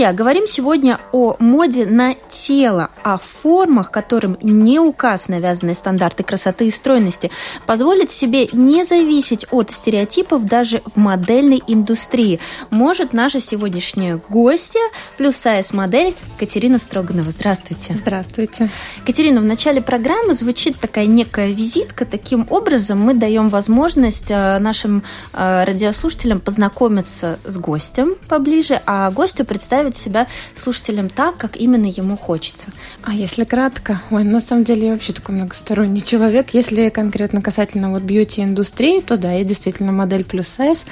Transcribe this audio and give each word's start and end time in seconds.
Друзья, 0.00 0.14
говорим 0.14 0.46
сегодня 0.46 0.98
о 1.12 1.36
моде 1.38 1.84
на 1.84 2.14
тело, 2.30 2.88
о 3.02 3.18
формах, 3.18 3.90
которым 3.90 4.38
не 4.40 4.78
указ 4.78 5.28
навязанные 5.28 5.74
стандарты 5.74 6.22
красоты 6.22 6.68
и 6.68 6.70
стройности, 6.70 7.30
позволит 7.66 8.10
себе 8.10 8.46
не 8.52 8.84
зависеть 8.84 9.44
от 9.50 9.70
стереотипов 9.70 10.46
даже 10.46 10.80
в 10.86 10.96
модельной 10.96 11.62
индустрии. 11.66 12.40
Может 12.70 13.12
наша 13.12 13.42
сегодняшняя 13.42 14.18
гостья, 14.30 14.80
плюс 15.18 15.36
сайз 15.36 15.74
модель 15.74 16.16
Катерина 16.38 16.78
Строганова. 16.78 17.30
Здравствуйте. 17.30 17.94
Здравствуйте. 17.94 18.70
Катерина, 19.04 19.42
в 19.42 19.44
начале 19.44 19.82
программы 19.82 20.32
звучит 20.32 20.80
такая 20.80 21.04
некая 21.04 21.48
визитка. 21.48 22.06
Таким 22.06 22.46
образом 22.48 22.98
мы 22.98 23.12
даем 23.12 23.50
возможность 23.50 24.30
э, 24.30 24.58
нашим 24.60 25.02
э, 25.34 25.64
радиослушателям 25.64 26.40
познакомиться 26.40 27.38
с 27.44 27.58
гостем 27.58 28.14
поближе, 28.28 28.80
а 28.86 29.10
гостю 29.10 29.44
представить 29.44 29.89
себя 29.96 30.26
слушателям 30.54 31.08
так, 31.08 31.36
как 31.36 31.56
именно 31.56 31.86
ему 31.86 32.16
хочется. 32.16 32.68
А 33.02 33.12
если 33.12 33.44
кратко? 33.44 34.00
Ой, 34.10 34.24
на 34.24 34.40
самом 34.40 34.64
деле 34.64 34.88
я 34.88 34.92
вообще 34.92 35.12
такой 35.12 35.34
многосторонний 35.34 36.02
человек. 36.02 36.50
Если 36.52 36.88
конкретно 36.88 37.42
касательно 37.42 37.90
вот 37.90 38.02
бьюти-индустрии, 38.02 39.00
то 39.00 39.16
да, 39.16 39.32
я 39.32 39.44
действительно 39.44 39.92
модель 39.92 40.24
плюс 40.24 40.48
сайз. 40.48 40.84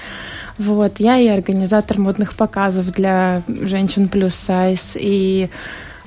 Вот, 0.58 0.98
я 0.98 1.18
и 1.18 1.28
организатор 1.28 1.98
модных 1.98 2.34
показов 2.34 2.86
для 2.86 3.42
женщин 3.46 4.08
плюс 4.08 4.34
сайз, 4.34 4.92
и 4.94 5.50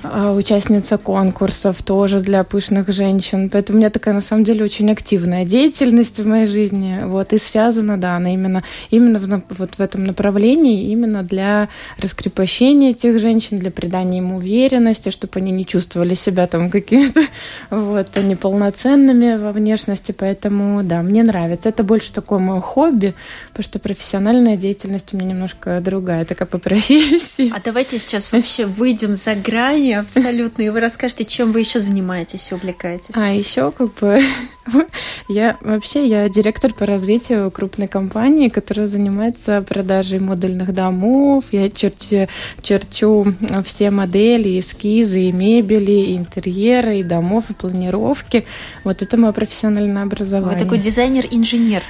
участница 0.02 0.98
конкурсов 0.98 1.82
тоже 1.82 2.20
для 2.20 2.44
пышных 2.44 2.88
женщин. 2.88 3.48
Поэтому 3.50 3.76
у 3.76 3.80
меня 3.80 3.90
такая, 3.90 4.14
на 4.14 4.20
самом 4.20 4.44
деле, 4.44 4.64
очень 4.64 4.90
активная 4.90 5.44
деятельность 5.44 6.18
в 6.18 6.26
моей 6.26 6.46
жизни. 6.46 7.02
Вот, 7.04 7.32
и 7.32 7.38
связана, 7.38 7.96
да, 7.96 8.16
она 8.16 8.32
именно, 8.32 8.62
именно 8.90 9.18
в, 9.18 9.58
вот 9.58 9.74
в 9.76 9.80
этом 9.80 10.04
направлении, 10.04 10.90
именно 10.90 11.22
для 11.22 11.68
раскрепощения 11.98 12.90
этих 12.90 13.20
женщин, 13.20 13.58
для 13.58 13.70
придания 13.70 14.18
им 14.18 14.34
уверенности, 14.34 15.10
чтобы 15.10 15.38
они 15.38 15.52
не 15.52 15.64
чувствовали 15.64 16.14
себя 16.14 16.46
там 16.46 16.70
какими-то 16.70 17.22
вот, 17.70 18.08
неполноценными 18.16 19.36
во 19.36 19.52
внешности. 19.52 20.12
Поэтому, 20.12 20.82
да, 20.82 21.02
мне 21.02 21.22
нравится. 21.22 21.68
Это 21.68 21.84
больше 21.84 22.12
такое 22.12 22.40
мое 22.40 22.60
хобби, 22.60 23.14
потому 23.50 23.64
что 23.64 23.78
профессиональная 23.78 24.56
деятельность 24.56 25.12
у 25.12 25.16
меня 25.16 25.28
немножко 25.28 25.80
другая, 25.80 26.24
такая 26.24 26.48
по 26.48 26.58
профессии. 26.58 27.52
А 27.54 27.60
давайте 27.64 27.98
сейчас 27.98 28.32
вообще 28.32 28.66
выйдем 28.66 29.14
за 29.14 29.34
грани 29.34 29.91
абсолютно. 29.92 30.62
И 30.62 30.68
вы 30.68 30.80
расскажете, 30.80 31.24
чем 31.24 31.52
вы 31.52 31.60
еще 31.60 31.80
занимаетесь 31.80 32.50
и 32.50 32.54
увлекаетесь. 32.54 33.14
А 33.14 33.32
еще 33.32 33.72
как 33.72 33.94
бы 33.94 34.20
я 35.28 35.56
вообще 35.60 36.06
я 36.06 36.28
директор 36.28 36.72
по 36.72 36.86
развитию 36.86 37.50
крупной 37.50 37.88
компании, 37.88 38.48
которая 38.48 38.86
занимается 38.86 39.62
продажей 39.62 40.18
модульных 40.18 40.72
домов. 40.72 41.44
Я 41.52 41.70
черчу, 41.70 42.28
черчу 42.62 43.34
все 43.64 43.90
модели, 43.90 44.60
эскизы, 44.60 45.22
и 45.22 45.32
мебели, 45.32 45.90
и 45.90 46.16
интерьеры, 46.16 46.98
и 46.98 47.02
домов, 47.02 47.50
и 47.50 47.54
планировки. 47.54 48.46
Вот 48.84 49.02
это 49.02 49.16
мое 49.16 49.32
профессиональное 49.32 50.04
образование. 50.04 50.58
Вы 50.58 50.64
такой 50.64 50.78
дизайнер-инженер. 50.78 51.82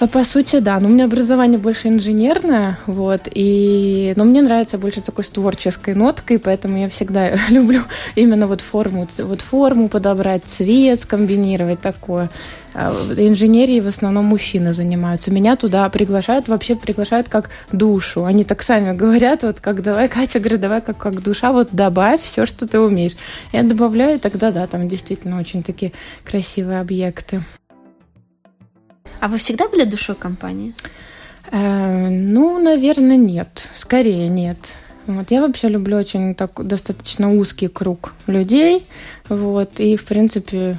А, 0.00 0.06
по 0.06 0.24
сути, 0.24 0.60
да. 0.60 0.80
Но 0.80 0.88
у 0.88 0.90
меня 0.90 1.04
образование 1.04 1.58
больше 1.58 1.88
инженерное, 1.88 2.78
вот, 2.86 3.28
и... 3.34 4.14
но 4.16 4.24
мне 4.24 4.40
нравится 4.40 4.78
больше 4.78 5.02
такой 5.02 5.24
с 5.24 5.30
творческой 5.30 5.94
ноткой, 5.94 6.38
поэтому 6.38 6.78
я 6.78 6.88
всегда 6.88 7.32
люблю 7.50 7.82
именно 8.14 8.46
вот 8.46 8.62
форму, 8.62 9.06
вот 9.18 9.42
форму 9.42 9.90
подобрать, 9.90 10.42
цвет 10.44 11.00
скомбинировать 11.00 11.82
такое. 11.82 12.30
А, 12.72 12.94
инженерией 13.14 13.80
в 13.80 13.88
основном 13.88 14.24
мужчины 14.24 14.72
занимаются. 14.72 15.30
Меня 15.30 15.56
туда 15.56 15.86
приглашают, 15.90 16.48
вообще 16.48 16.76
приглашают 16.76 17.28
как 17.28 17.50
душу. 17.70 18.24
Они 18.24 18.44
так 18.44 18.62
сами 18.62 18.96
говорят, 18.96 19.42
вот 19.42 19.60
как 19.60 19.82
давай, 19.82 20.08
Катя 20.08 20.38
говорит, 20.38 20.62
давай 20.62 20.80
как, 20.80 20.96
как 20.96 21.22
душа, 21.22 21.52
вот 21.52 21.68
добавь 21.72 22.22
все, 22.22 22.46
что 22.46 22.66
ты 22.66 22.80
умеешь. 22.80 23.16
Я 23.52 23.64
добавляю, 23.64 24.16
и 24.16 24.18
тогда 24.18 24.50
да, 24.50 24.66
там 24.66 24.88
действительно 24.88 25.38
очень 25.38 25.62
такие 25.62 25.92
красивые 26.24 26.80
объекты. 26.80 27.42
А 29.20 29.28
вы 29.28 29.36
всегда 29.36 29.68
были 29.68 29.84
душой 29.84 30.16
компании? 30.16 30.74
Э, 31.52 32.08
ну, 32.08 32.58
наверное, 32.58 33.16
нет. 33.16 33.68
Скорее 33.76 34.28
нет. 34.28 34.72
Вот. 35.06 35.30
Я 35.30 35.40
вообще 35.42 35.68
люблю 35.68 35.96
очень 35.96 36.34
так, 36.34 36.66
достаточно 36.66 37.32
узкий 37.32 37.68
круг 37.68 38.14
людей. 38.26 38.86
Вот. 39.28 39.78
И, 39.78 39.96
в 39.96 40.04
принципе, 40.04 40.78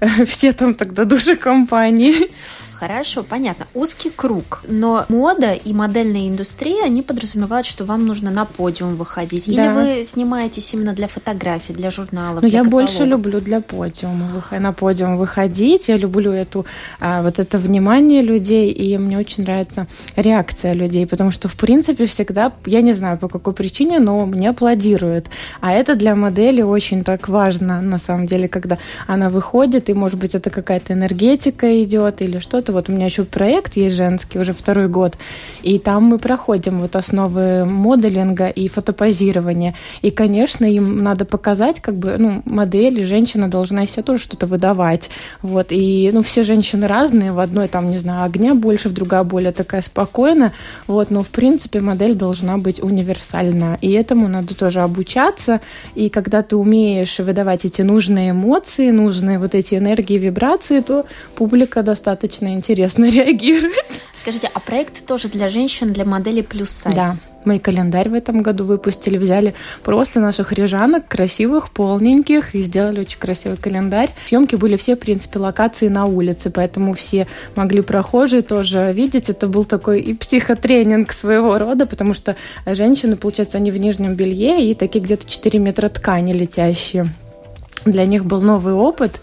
все 0.26 0.52
там 0.52 0.74
тогда 0.74 1.04
души 1.04 1.36
компании. 1.36 2.30
Хорошо, 2.74 3.22
понятно. 3.22 3.66
Узкий 3.74 4.10
круг. 4.10 4.62
Но 4.68 5.06
мода 5.08 5.52
и 5.52 5.72
модельная 5.72 6.28
индустрия, 6.28 6.84
они 6.84 7.02
подразумевают, 7.02 7.66
что 7.66 7.84
вам 7.84 8.06
нужно 8.06 8.30
на 8.30 8.44
подиум 8.44 8.96
выходить. 8.96 9.48
Или 9.48 9.68
вы 9.68 10.04
снимаетесь 10.04 10.74
именно 10.74 10.92
для 10.92 11.08
фотографий, 11.08 11.72
для 11.72 11.90
журналов? 11.90 12.42
Ну, 12.42 12.48
я 12.48 12.64
больше 12.64 13.04
люблю 13.04 13.40
для 13.40 13.60
подиума, 13.60 14.44
на 14.50 14.72
подиум 14.72 15.16
выходить. 15.16 15.88
Я 15.88 15.96
люблю 15.96 16.32
эту, 16.32 16.66
а, 17.00 17.22
вот 17.22 17.38
это 17.38 17.58
внимание 17.58 18.22
людей, 18.22 18.70
и 18.72 18.98
мне 18.98 19.18
очень 19.18 19.44
нравится 19.44 19.86
реакция 20.16 20.72
людей, 20.74 21.06
потому 21.06 21.30
что, 21.30 21.48
в 21.48 21.54
принципе, 21.54 22.06
всегда, 22.06 22.52
я 22.66 22.82
не 22.82 22.92
знаю 22.92 23.18
по 23.18 23.28
какой 23.28 23.52
причине, 23.52 23.98
но 23.98 24.26
мне 24.26 24.50
аплодируют. 24.50 25.26
А 25.60 25.72
это 25.72 25.94
для 25.94 26.14
модели 26.14 26.62
очень 26.62 27.04
так 27.04 27.28
важно, 27.28 27.80
на 27.80 27.98
самом 27.98 28.26
деле, 28.26 28.48
когда 28.48 28.78
она 29.06 29.28
выходит, 29.28 29.88
и, 29.90 29.94
может 29.94 30.18
быть, 30.18 30.34
это 30.34 30.50
какая-то 30.50 30.92
энергетика 30.92 31.82
идет 31.82 32.22
или 32.22 32.40
что-то, 32.40 32.63
работу. 32.64 32.72
Вот 32.72 32.88
у 32.88 32.92
меня 32.92 33.06
еще 33.06 33.24
проект 33.24 33.76
есть 33.76 33.96
женский, 33.96 34.38
уже 34.38 34.52
второй 34.52 34.88
год, 34.88 35.16
и 35.62 35.78
там 35.78 36.04
мы 36.04 36.18
проходим 36.18 36.80
вот 36.80 36.96
основы 36.96 37.64
моделинга 37.64 38.48
и 38.48 38.68
фотопозирования. 38.68 39.74
И, 40.02 40.10
конечно, 40.10 40.64
им 40.64 41.02
надо 41.02 41.24
показать, 41.24 41.80
как 41.80 41.94
бы, 41.94 42.16
ну, 42.18 42.42
модели, 42.44 43.04
женщина 43.04 43.48
должна 43.48 43.86
себя 43.86 44.02
тоже 44.02 44.22
что-то 44.22 44.46
выдавать. 44.46 45.10
Вот, 45.42 45.66
и, 45.70 46.10
ну, 46.12 46.22
все 46.22 46.44
женщины 46.44 46.86
разные, 46.86 47.32
в 47.32 47.38
одной 47.38 47.68
там, 47.68 47.88
не 47.88 47.98
знаю, 47.98 48.24
огня 48.24 48.54
больше, 48.54 48.88
в 48.88 48.92
другая 48.92 49.24
более 49.24 49.52
такая 49.52 49.82
спокойная, 49.82 50.52
вот, 50.86 51.10
но, 51.10 51.22
в 51.22 51.28
принципе, 51.28 51.80
модель 51.80 52.14
должна 52.14 52.58
быть 52.58 52.82
универсальна, 52.82 53.78
и 53.82 53.90
этому 53.92 54.28
надо 54.28 54.54
тоже 54.54 54.80
обучаться, 54.80 55.60
и 55.94 56.08
когда 56.08 56.42
ты 56.42 56.56
умеешь 56.56 57.18
выдавать 57.18 57.64
эти 57.64 57.82
нужные 57.82 58.30
эмоции, 58.30 58.90
нужные 58.90 59.38
вот 59.38 59.54
эти 59.54 59.76
энергии, 59.76 60.18
вибрации, 60.18 60.80
то 60.80 61.04
публика 61.34 61.82
достаточно 61.82 62.53
интересно 62.54 63.04
реагирует. 63.10 63.84
Скажите, 64.20 64.50
а 64.52 64.58
проект 64.58 65.04
тоже 65.04 65.28
для 65.28 65.48
женщин, 65.50 65.92
для 65.92 66.06
модели 66.06 66.40
плюс 66.40 66.70
сайз? 66.70 66.94
Да, 66.94 67.14
мы 67.44 67.58
календарь 67.58 68.08
в 68.08 68.14
этом 68.14 68.42
году 68.42 68.64
выпустили, 68.64 69.18
взяли 69.18 69.54
просто 69.82 70.20
наших 70.20 70.52
рижанок, 70.52 71.06
красивых, 71.08 71.70
полненьких, 71.70 72.54
и 72.54 72.62
сделали 72.62 73.00
очень 73.00 73.18
красивый 73.18 73.58
календарь. 73.58 74.10
Съемки 74.24 74.56
были 74.56 74.76
все, 74.76 74.96
в 74.96 74.98
принципе, 74.98 75.38
локации 75.38 75.88
на 75.88 76.06
улице, 76.06 76.50
поэтому 76.50 76.94
все 76.94 77.26
могли 77.54 77.82
прохожие 77.82 78.42
тоже 78.42 78.92
видеть. 78.94 79.28
Это 79.28 79.46
был 79.46 79.64
такой 79.64 80.00
и 80.00 80.14
психотренинг 80.14 81.12
своего 81.12 81.58
рода, 81.58 81.84
потому 81.86 82.14
что 82.14 82.36
женщины, 82.64 83.16
получается, 83.16 83.58
они 83.58 83.70
в 83.70 83.76
нижнем 83.76 84.14
белье 84.14 84.64
и 84.64 84.74
такие 84.74 85.04
где-то 85.04 85.28
4 85.28 85.58
метра 85.58 85.88
ткани 85.88 86.32
летящие. 86.32 87.08
Для 87.84 88.06
них 88.06 88.24
был 88.24 88.40
новый 88.40 88.72
опыт, 88.72 89.20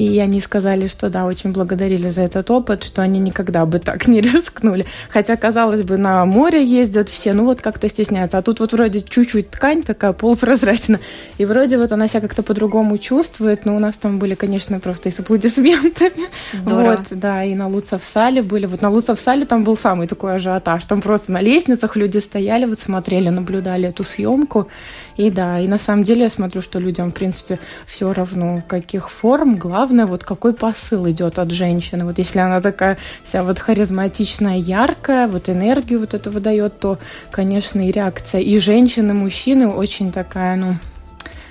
и 0.00 0.18
они 0.18 0.40
сказали, 0.40 0.88
что 0.88 1.10
да, 1.10 1.26
очень 1.26 1.52
благодарили 1.52 2.08
за 2.08 2.22
этот 2.22 2.50
опыт, 2.50 2.84
что 2.84 3.02
они 3.02 3.20
никогда 3.20 3.66
бы 3.66 3.78
так 3.78 4.08
не 4.08 4.20
рискнули. 4.22 4.86
Хотя, 5.10 5.36
казалось 5.36 5.82
бы, 5.82 5.98
на 5.98 6.24
море 6.24 6.64
ездят 6.64 7.10
все, 7.10 7.34
ну 7.34 7.44
вот 7.44 7.60
как-то 7.60 7.86
стесняются. 7.90 8.38
А 8.38 8.42
тут 8.42 8.60
вот 8.60 8.72
вроде 8.72 9.02
чуть-чуть 9.02 9.50
ткань 9.50 9.82
такая 9.82 10.14
полупрозрачная. 10.14 11.00
И 11.36 11.44
вроде 11.44 11.76
вот 11.76 11.92
она 11.92 12.08
себя 12.08 12.22
как-то 12.22 12.42
по-другому 12.42 12.96
чувствует. 12.96 13.66
Но 13.66 13.76
у 13.76 13.78
нас 13.78 13.94
там 13.96 14.18
были, 14.18 14.34
конечно, 14.34 14.80
просто 14.80 15.10
и 15.10 15.12
с 15.12 15.20
аплодисментами. 15.20 16.30
Здорово. 16.54 16.96
Вот, 16.96 17.00
да, 17.10 17.44
и 17.44 17.54
на 17.54 17.68
Луцев 17.68 18.00
сале 18.02 18.40
были. 18.40 18.64
Вот 18.64 18.80
на 18.80 18.88
Луцев 18.88 19.20
сале 19.20 19.44
там 19.44 19.64
был 19.64 19.76
самый 19.76 20.06
такой 20.06 20.36
ажиотаж. 20.36 20.82
Там 20.86 21.02
просто 21.02 21.30
на 21.30 21.42
лестницах 21.42 21.96
люди 21.96 22.16
стояли, 22.18 22.64
вот 22.64 22.78
смотрели, 22.78 23.28
наблюдали 23.28 23.88
эту 23.88 24.04
съемку. 24.04 24.68
И 25.16 25.30
да, 25.30 25.58
и 25.60 25.66
на 25.66 25.78
самом 25.78 26.04
деле 26.04 26.22
я 26.22 26.30
смотрю, 26.30 26.62
что 26.62 26.78
людям, 26.78 27.10
в 27.10 27.14
принципе, 27.14 27.58
все 27.86 28.12
равно, 28.12 28.62
каких 28.66 29.10
форм, 29.10 29.56
главное, 29.56 30.06
вот 30.06 30.24
какой 30.24 30.54
посыл 30.54 31.08
идет 31.10 31.38
от 31.38 31.50
женщины. 31.50 32.04
Вот 32.04 32.18
если 32.18 32.38
она 32.38 32.60
такая 32.60 32.98
вся 33.24 33.44
вот 33.44 33.58
харизматичная, 33.58 34.56
яркая, 34.56 35.28
вот 35.28 35.48
энергию 35.48 36.00
вот 36.00 36.14
эту 36.14 36.30
выдает, 36.30 36.78
то, 36.78 36.98
конечно, 37.30 37.80
и 37.80 37.90
реакция 37.90 38.40
и 38.40 38.58
женщины, 38.58 39.10
и 39.10 39.14
мужчины 39.14 39.68
очень 39.68 40.12
такая, 40.12 40.56
ну, 40.56 40.76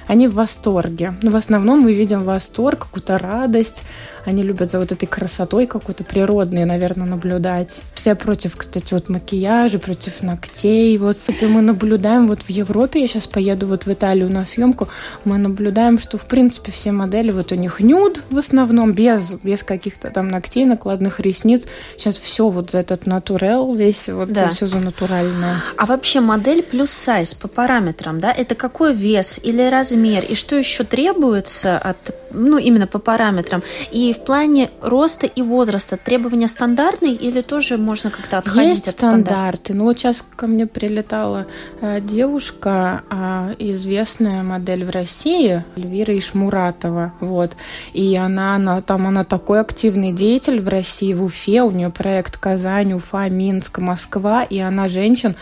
они 0.09 0.27
в 0.27 0.33
восторге. 0.33 1.13
Но 1.21 1.29
в 1.29 1.35
основном 1.35 1.81
мы 1.81 1.93
видим 1.93 2.23
восторг, 2.23 2.79
какую-то 2.79 3.19
радость, 3.19 3.83
они 4.25 4.43
любят 4.43 4.71
за 4.71 4.79
вот 4.79 4.91
этой 4.91 5.05
красотой 5.05 5.67
какой-то 5.67 6.03
природной, 6.03 6.65
наверное, 6.65 7.07
наблюдать. 7.07 7.79
Я 8.03 8.15
против, 8.15 8.55
кстати, 8.55 8.93
вот 8.93 9.07
макияжа, 9.07 9.77
против 9.77 10.21
ногтей. 10.21 10.97
Вот 10.97 11.17
мы 11.41 11.61
наблюдаем 11.61 12.27
вот 12.27 12.41
в 12.41 12.49
Европе, 12.49 13.01
я 13.01 13.07
сейчас 13.07 13.27
поеду 13.27 13.67
вот 13.67 13.85
в 13.85 13.93
Италию 13.93 14.31
на 14.31 14.45
съемку, 14.45 14.87
мы 15.25 15.37
наблюдаем, 15.37 15.99
что 15.99 16.17
в 16.17 16.25
принципе 16.25 16.71
все 16.71 16.91
модели, 16.91 17.29
вот 17.29 17.51
у 17.51 17.55
них 17.55 17.79
нюд 17.79 18.23
в 18.31 18.37
основном, 18.37 18.93
без, 18.93 19.31
без 19.43 19.63
каких-то 19.63 20.09
там 20.09 20.27
ногтей, 20.29 20.65
накладных 20.65 21.19
ресниц. 21.19 21.65
Сейчас 21.97 22.17
все 22.17 22.49
вот 22.49 22.71
за 22.71 22.79
этот 22.79 23.05
натурел, 23.05 23.75
весь 23.75 24.07
вот 24.07 24.31
да. 24.31 24.49
все 24.49 24.65
за 24.65 24.79
натуральное. 24.79 25.57
А 25.77 25.85
вообще 25.85 26.19
модель 26.19 26.63
плюс 26.63 26.89
сайз 26.89 27.35
по 27.35 27.47
параметрам, 27.47 28.19
да, 28.19 28.31
это 28.31 28.55
какой 28.55 28.95
вес 28.95 29.39
или 29.43 29.69
размер, 29.69 29.98
и 30.05 30.35
что 30.35 30.55
еще 30.55 30.83
требуется 30.83 31.77
от, 31.77 31.97
ну, 32.31 32.57
именно 32.57 32.87
по 32.87 32.99
параметрам? 32.99 33.63
И 33.91 34.13
в 34.13 34.23
плане 34.23 34.69
роста 34.81 35.25
и 35.25 35.41
возраста 35.41 35.97
требования 35.97 36.47
стандартные 36.47 37.13
или 37.13 37.41
тоже 37.41 37.77
можно 37.77 38.09
как-то 38.09 38.37
отходить 38.37 38.71
Есть 38.71 38.87
от 38.87 38.93
стандарты. 38.95 39.25
стандарта? 39.25 39.73
Ну 39.73 39.83
вот 39.85 39.97
сейчас 39.97 40.23
ко 40.35 40.47
мне 40.47 40.67
прилетала 40.67 41.47
э, 41.81 42.01
девушка, 42.01 43.03
э, 43.09 43.55
известная 43.59 44.43
модель 44.43 44.85
в 44.85 44.89
России, 44.89 45.63
Эльвира 45.75 46.17
Ишмуратова, 46.17 47.13
вот, 47.19 47.51
и 47.93 48.15
она, 48.15 48.55
она 48.55 48.81
там 48.81 49.07
она 49.07 49.23
такой 49.23 49.61
активный 49.61 50.11
деятель 50.11 50.61
в 50.61 50.67
России, 50.67 51.13
в 51.13 51.23
Уфе, 51.23 51.61
у 51.63 51.71
нее 51.71 51.89
проект 51.89 52.37
Казань, 52.37 52.93
Уфа, 52.93 53.29
Минск, 53.29 53.79
Москва, 53.79 54.43
и 54.43 54.59
она 54.59 54.87
женщин 54.87 55.35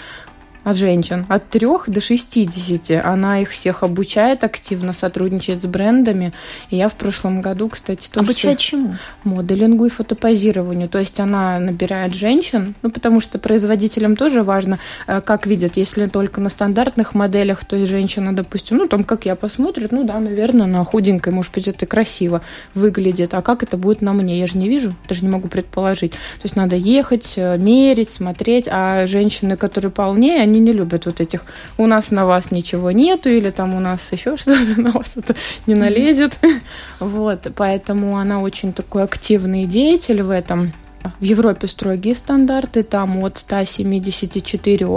от 0.70 0.76
женщин 0.76 1.26
от 1.30 1.50
3 1.50 1.68
до 1.88 2.02
60. 2.02 3.06
Она 3.06 3.42
их 3.42 3.52
всех 3.52 3.84
обучает 3.84 4.44
активно, 4.44 4.92
сотрудничает 4.92 5.62
с 5.62 5.66
брендами. 5.66 6.34
И 6.70 6.76
я 6.76 6.90
в 6.90 6.94
прошлом 6.94 7.42
году, 7.42 7.70
кстати, 7.70 8.10
тоже... 8.10 8.26
Обучает 8.26 8.60
чему? 8.60 8.96
Моделингу 9.24 9.86
и 9.86 9.90
фотопозированию. 9.90 10.90
То 10.90 11.00
есть 11.00 11.20
она 11.20 11.58
набирает 11.60 12.14
женщин, 12.14 12.76
ну, 12.82 12.92
потому 12.92 13.22
что 13.22 13.40
производителям 13.40 14.18
тоже 14.18 14.44
важно, 14.44 14.80
э, 15.08 15.22
как 15.22 15.48
видят. 15.48 15.78
Если 15.78 16.06
только 16.08 16.42
на 16.42 16.50
стандартных 16.50 17.16
моделях, 17.16 17.64
то 17.64 17.78
есть 17.78 17.90
женщина, 17.90 18.36
допустим, 18.36 18.78
ну, 18.78 18.88
там, 18.88 19.06
как 19.06 19.26
я 19.26 19.36
посмотрит, 19.36 19.94
ну, 19.94 20.04
да, 20.04 20.20
наверное, 20.20 20.68
на 20.68 20.84
худенькой, 20.84 21.32
может 21.32 21.54
быть, 21.54 21.70
это 21.70 21.86
красиво 21.86 22.42
выглядит. 22.74 23.34
А 23.34 23.42
как 23.42 23.64
это 23.64 23.78
будет 23.78 24.02
на 24.02 24.12
мне? 24.12 24.38
Я 24.38 24.48
же 24.48 24.58
не 24.58 24.68
вижу, 24.68 24.94
даже 25.08 25.24
не 25.24 25.30
могу 25.30 25.48
предположить. 25.48 26.12
То 26.12 26.44
есть 26.44 26.58
надо 26.58 26.76
ехать, 26.76 27.34
э, 27.38 27.58
мерить, 27.58 28.10
смотреть. 28.10 28.68
А 28.70 29.08
женщины, 29.08 29.56
которые 29.56 29.92
полнее, 29.92 30.42
они 30.42 30.57
они 30.58 30.66
не 30.66 30.74
любят 30.74 31.06
вот 31.06 31.22
этих 31.22 31.46
«у 31.78 31.88
нас 31.88 32.12
на 32.12 32.26
вас 32.26 32.52
ничего 32.52 32.92
нету» 32.92 33.30
или 33.30 33.50
там 33.50 33.74
«у 33.76 33.80
нас 33.80 34.12
еще 34.12 34.38
что-то 34.38 34.82
на 34.82 34.92
вас 34.92 35.14
это 35.16 35.36
не 35.68 35.76
налезет». 35.76 36.38
Вот, 37.00 37.48
поэтому 37.56 38.18
она 38.18 38.40
очень 38.40 38.74
такой 38.74 39.04
активный 39.04 39.66
деятель 39.66 40.22
в 40.22 40.30
этом. 40.30 40.74
В 41.20 41.24
Европе 41.24 41.68
строгие 41.68 42.16
стандарты, 42.16 42.84
там 42.84 43.24
от 43.24 43.40
174, 43.40 44.88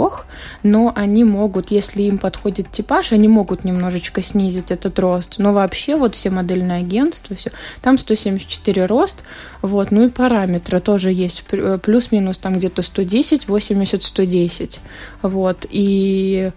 но 0.63 0.93
они 0.95 1.23
могут, 1.23 1.71
если 1.71 2.03
им 2.03 2.17
подходит 2.17 2.71
типаж, 2.71 3.11
они 3.11 3.27
могут 3.27 3.63
немножечко 3.63 4.21
снизить 4.21 4.71
этот 4.71 4.99
рост. 4.99 5.35
Но 5.37 5.53
вообще 5.53 5.95
вот 5.95 6.15
все 6.15 6.29
модельные 6.29 6.79
агентства, 6.79 7.35
все, 7.35 7.51
там 7.81 7.97
174 7.97 8.85
рост, 8.85 9.23
вот, 9.61 9.91
ну 9.91 10.05
и 10.05 10.09
параметры 10.09 10.79
тоже 10.79 11.11
есть, 11.11 11.43
э, 11.51 11.79
плюс-минус 11.81 12.37
там 12.37 12.57
где-то 12.57 12.81
110, 12.81 13.47
80, 13.47 14.03
110, 14.03 14.79
вот, 15.21 15.65
и 15.69 16.51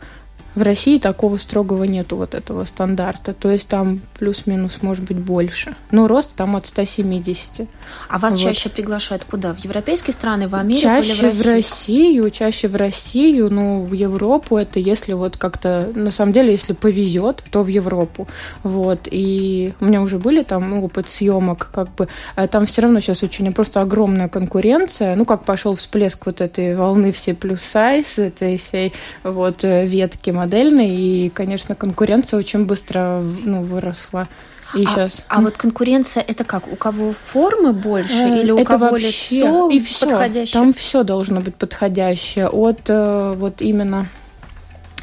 в 0.54 0.62
России 0.62 0.98
такого 0.98 1.38
строгого 1.38 1.84
нету 1.84 2.16
вот 2.16 2.34
этого 2.34 2.64
стандарта. 2.64 3.34
То 3.34 3.50
есть 3.50 3.68
там 3.68 4.00
плюс-минус 4.18 4.78
может 4.82 5.04
быть 5.04 5.18
больше. 5.18 5.74
Но 5.90 6.06
рост 6.08 6.34
там 6.34 6.56
от 6.56 6.66
170. 6.66 7.68
А 8.08 8.18
вас 8.18 8.34
вот. 8.34 8.42
чаще 8.42 8.68
приглашают 8.68 9.24
куда? 9.24 9.52
В 9.52 9.58
европейские 9.58 10.14
страны, 10.14 10.48
в 10.48 10.54
Америку 10.54 10.82
чаще 10.82 11.12
или 11.12 11.18
в 11.18 11.22
Россию? 11.22 11.42
в 11.42 11.46
Россию, 11.46 12.30
чаще 12.30 12.68
в 12.68 12.76
Россию, 12.76 13.52
но 13.52 13.82
в 13.82 13.92
Европу 13.92 14.56
это 14.56 14.78
если 14.78 15.12
вот 15.12 15.36
как-то, 15.36 15.90
на 15.94 16.10
самом 16.10 16.32
деле, 16.32 16.52
если 16.52 16.72
повезет, 16.72 17.42
то 17.50 17.62
в 17.62 17.68
Европу. 17.68 18.28
Вот. 18.62 19.00
И 19.10 19.74
у 19.80 19.84
меня 19.84 20.02
уже 20.02 20.18
были 20.18 20.42
там 20.42 20.82
опыт 20.82 21.08
съемок, 21.08 21.70
как 21.72 21.94
бы 21.94 22.08
а 22.36 22.46
там 22.46 22.66
все 22.66 22.82
равно 22.82 23.00
сейчас 23.00 23.22
очень 23.22 23.52
просто 23.52 23.80
огромная 23.80 24.28
конкуренция. 24.28 25.16
Ну, 25.16 25.24
как 25.24 25.44
пошел 25.44 25.74
всплеск 25.74 26.26
вот 26.26 26.40
этой 26.40 26.76
волны 26.76 27.12
все 27.12 27.34
плюс 27.34 27.60
сайз, 27.60 28.18
этой 28.18 28.58
всей 28.58 28.92
вот 29.22 29.64
э, 29.64 29.86
ветки 29.86 30.30
модельной, 30.44 30.90
и, 30.90 31.30
конечно, 31.30 31.74
конкуренция 31.74 32.38
очень 32.38 32.64
быстро 32.66 33.22
ну, 33.44 33.62
выросла. 33.62 34.28
И 34.74 34.84
а, 34.84 34.88
сейчас. 34.88 35.22
А 35.28 35.40
вот 35.40 35.56
конкуренция 35.56 36.24
это 36.26 36.44
как? 36.44 36.70
У 36.70 36.76
кого 36.76 37.12
формы 37.12 37.72
больше 37.72 38.12
э, 38.12 38.42
или 38.42 38.50
у 38.50 38.58
это 38.58 38.66
кого 38.66 38.90
вообще, 38.90 39.36
лицо 39.36 39.70
и 39.70 39.80
все, 39.80 40.06
подходящее? 40.06 40.52
Там 40.52 40.74
все 40.74 41.04
должно 41.04 41.40
быть 41.40 41.54
подходящее. 41.54 42.48
От 42.48 42.80
э, 42.88 43.34
вот 43.36 43.62
именно 43.62 44.08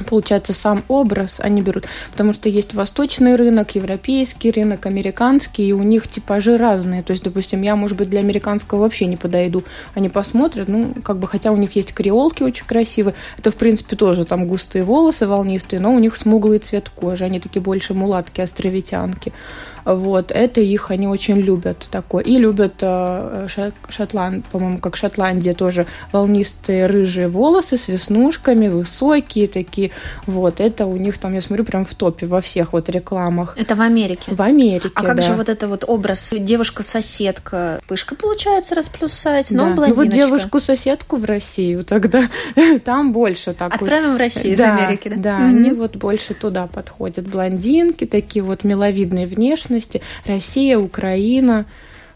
получается, 0.05 0.53
сам 0.53 0.83
образ 0.87 1.39
они 1.39 1.61
берут. 1.61 1.87
Потому 2.11 2.33
что 2.33 2.49
есть 2.49 2.73
восточный 2.73 3.35
рынок, 3.35 3.75
европейский 3.75 4.51
рынок, 4.51 4.85
американский, 4.85 5.67
и 5.67 5.73
у 5.73 5.83
них 5.83 6.07
типажи 6.07 6.57
разные. 6.57 7.03
То 7.03 7.11
есть, 7.11 7.23
допустим, 7.23 7.61
я, 7.61 7.75
может 7.75 7.97
быть, 7.97 8.09
для 8.09 8.19
американского 8.19 8.79
вообще 8.79 9.05
не 9.05 9.17
подойду. 9.17 9.63
Они 9.93 10.09
посмотрят, 10.09 10.67
ну, 10.67 10.93
как 11.03 11.17
бы, 11.17 11.27
хотя 11.27 11.51
у 11.51 11.57
них 11.57 11.75
есть 11.75 11.93
креолки 11.93 12.43
очень 12.43 12.65
красивые. 12.65 13.15
Это, 13.37 13.51
в 13.51 13.55
принципе, 13.55 13.95
тоже 13.95 14.25
там 14.25 14.47
густые 14.47 14.83
волосы 14.83 15.27
волнистые, 15.27 15.79
но 15.79 15.93
у 15.93 15.99
них 15.99 16.15
смуглый 16.15 16.59
цвет 16.59 16.89
кожи. 16.89 17.25
Они 17.25 17.39
такие 17.39 17.61
больше 17.61 17.93
мулатки, 17.93 18.41
островитянки. 18.41 19.33
Вот, 19.85 20.31
это 20.31 20.61
их 20.61 20.91
они 20.91 21.07
очень 21.07 21.39
любят 21.39 21.87
такое. 21.91 22.23
И 22.23 22.37
любят 22.37 22.75
э, 22.81 23.47
Шотланд, 23.89 24.45
по-моему, 24.45 24.79
как 24.79 24.95
Шотландия 24.95 25.53
тоже 25.53 25.87
волнистые 26.11 26.85
рыжие 26.85 27.27
волосы 27.27 27.77
с 27.77 27.87
веснушками, 27.87 28.67
высокие 28.67 29.47
такие. 29.47 29.91
Вот, 30.25 30.59
это 30.59 30.85
у 30.85 30.97
них 30.97 31.17
там, 31.17 31.33
я 31.33 31.41
смотрю, 31.41 31.65
прям 31.65 31.85
в 31.85 31.95
топе 31.95 32.27
во 32.27 32.41
всех 32.41 32.73
вот 32.73 32.89
рекламах. 32.89 33.55
Это 33.57 33.75
в 33.75 33.81
Америке? 33.81 34.33
В 34.33 34.41
Америке, 34.41 34.91
А 34.95 35.03
как 35.03 35.17
да. 35.17 35.21
же 35.23 35.33
вот 35.33 35.49
это 35.49 35.67
вот 35.67 35.83
образ 35.87 36.33
девушка-соседка? 36.37 37.81
Пышка, 37.87 38.15
получается, 38.15 38.75
раз 38.75 38.89
плюс 38.89 39.13
сайз, 39.13 39.51
но 39.51 39.69
да. 39.69 39.75
блондиночка. 39.75 39.95
Ну 39.95 40.05
вот 40.05 40.13
девушку-соседку 40.13 41.17
в 41.17 41.25
Россию 41.25 41.83
тогда, 41.83 42.29
там 42.85 43.13
больше 43.13 43.53
такой. 43.53 43.75
Отправим 43.75 44.15
в 44.15 44.17
Россию 44.17 44.57
да, 44.57 44.75
из 44.75 44.81
Америки, 44.83 45.07
да? 45.09 45.15
Да, 45.15 45.39
mm-hmm. 45.39 45.47
они 45.47 45.71
вот 45.71 45.95
больше 45.95 46.33
туда 46.33 46.67
подходят. 46.67 47.27
Блондинки, 47.27 48.05
такие 48.05 48.43
вот 48.43 48.63
миловидные 48.63 49.27
внешности 49.27 49.70
внешности. 49.71 50.01
Россия, 50.25 50.77
Украина. 50.77 51.65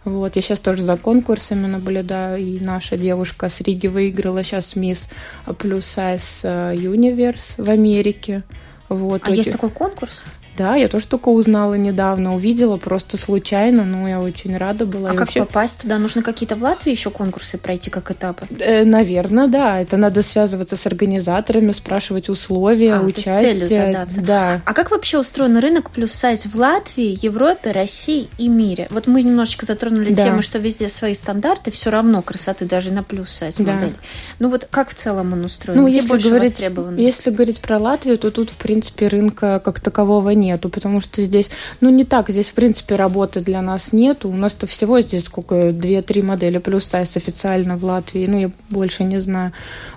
Вот, 0.03 0.35
я 0.35 0.43
сейчас 0.43 0.59
тоже 0.59 0.83
за 0.83 0.97
конкурсами 0.97 1.65
наблюдаю, 1.65 2.39
и 2.39 2.59
наша 2.59 2.95
девушка 2.95 3.49
с 3.49 3.59
Риги 3.61 3.87
выиграла 3.87 4.43
сейчас 4.43 4.75
мисс 4.75 5.09
плюс 5.57 5.85
сайз 5.85 6.41
Universe 6.43 7.55
в 7.57 7.67
Америке. 7.69 8.43
Вот, 8.87 9.23
а 9.25 9.31
есть 9.31 9.51
такой 9.51 9.71
конкурс? 9.71 10.21
Да, 10.57 10.75
я 10.75 10.87
тоже 10.87 11.07
только 11.07 11.29
узнала 11.29 11.73
недавно, 11.73 12.35
увидела 12.35 12.77
просто 12.77 13.17
случайно, 13.17 13.83
но 13.83 14.07
я 14.07 14.21
очень 14.21 14.55
рада 14.55 14.85
была. 14.85 15.09
А 15.09 15.13
и 15.13 15.17
как 15.17 15.27
вообще... 15.27 15.39
попасть 15.41 15.81
туда? 15.81 15.97
Нужно 15.97 16.21
какие-то 16.21 16.55
в 16.55 16.63
Латвии 16.63 16.91
еще 16.91 17.09
конкурсы 17.09 17.57
пройти 17.57 17.89
как 17.89 18.11
этапы? 18.11 18.45
Э, 18.59 18.85
наверное, 18.85 19.47
да. 19.47 19.81
Это 19.81 19.97
надо 19.97 20.21
связываться 20.21 20.77
с 20.77 20.85
организаторами, 20.85 21.73
спрашивать 21.73 22.29
условия, 22.29 22.95
а, 22.95 23.01
участие. 23.01 23.35
То 23.35 23.41
есть 23.41 23.69
целью 23.69 23.69
задаться. 23.69 24.21
Да. 24.21 24.61
А 24.65 24.73
как 24.73 24.91
вообще 24.91 25.19
устроен 25.19 25.57
рынок 25.57 25.89
плюс 25.89 26.13
сайз 26.13 26.45
в 26.45 26.55
Латвии, 26.55 27.17
Европе, 27.21 27.71
России 27.71 28.29
и 28.37 28.47
мире? 28.47 28.87
Вот 28.91 29.07
мы 29.07 29.23
немножечко 29.23 29.65
затронули 29.65 30.13
да. 30.13 30.23
тему, 30.23 30.41
что 30.41 30.59
везде 30.59 30.89
свои 30.89 31.15
стандарты, 31.15 31.71
все 31.71 31.89
равно 31.89 32.21
красоты 32.21 32.65
даже 32.65 32.93
на 32.93 33.03
плюс 33.03 33.29
сайз 33.29 33.55
да. 33.55 33.73
модели. 33.73 33.95
Ну 34.39 34.49
вот 34.49 34.67
как 34.69 34.89
в 34.91 34.93
целом 34.93 35.33
он 35.33 35.43
устроен? 35.43 35.81
Ну, 35.81 35.87
Где 35.87 35.97
если 35.97 36.09
больше 36.09 36.29
говорить, 36.29 36.51
востребованность? 36.51 37.03
Если 37.03 37.29
говорить 37.29 37.59
про 37.59 37.77
Латвию, 37.77 38.17
то 38.17 38.31
тут, 38.31 38.51
в 38.51 38.55
принципе, 38.55 39.07
рынка 39.07 39.61
как 39.63 39.81
такового 39.81 40.29
нет 40.29 40.44
нету, 40.45 40.69
потому 40.69 41.01
что 41.01 41.21
здесь, 41.21 41.49
ну, 41.81 41.89
не 41.89 42.05
так, 42.05 42.29
здесь, 42.29 42.47
в 42.47 42.53
принципе, 42.53 42.95
работы 42.95 43.39
для 43.39 43.61
нас 43.61 43.93
нету. 43.93 44.29
У 44.29 44.35
нас-то 44.35 44.67
всего 44.67 45.01
здесь 45.01 45.25
сколько, 45.25 45.71
две-три 45.71 46.21
модели 46.21 46.59
плюс 46.59 46.85
сайз 46.85 47.15
официально 47.15 47.77
в 47.77 47.83
Латвии, 47.83 48.25
ну, 48.27 48.39
я 48.39 48.51
больше 48.69 49.03
не 49.03 49.19
знаю. 49.19 49.51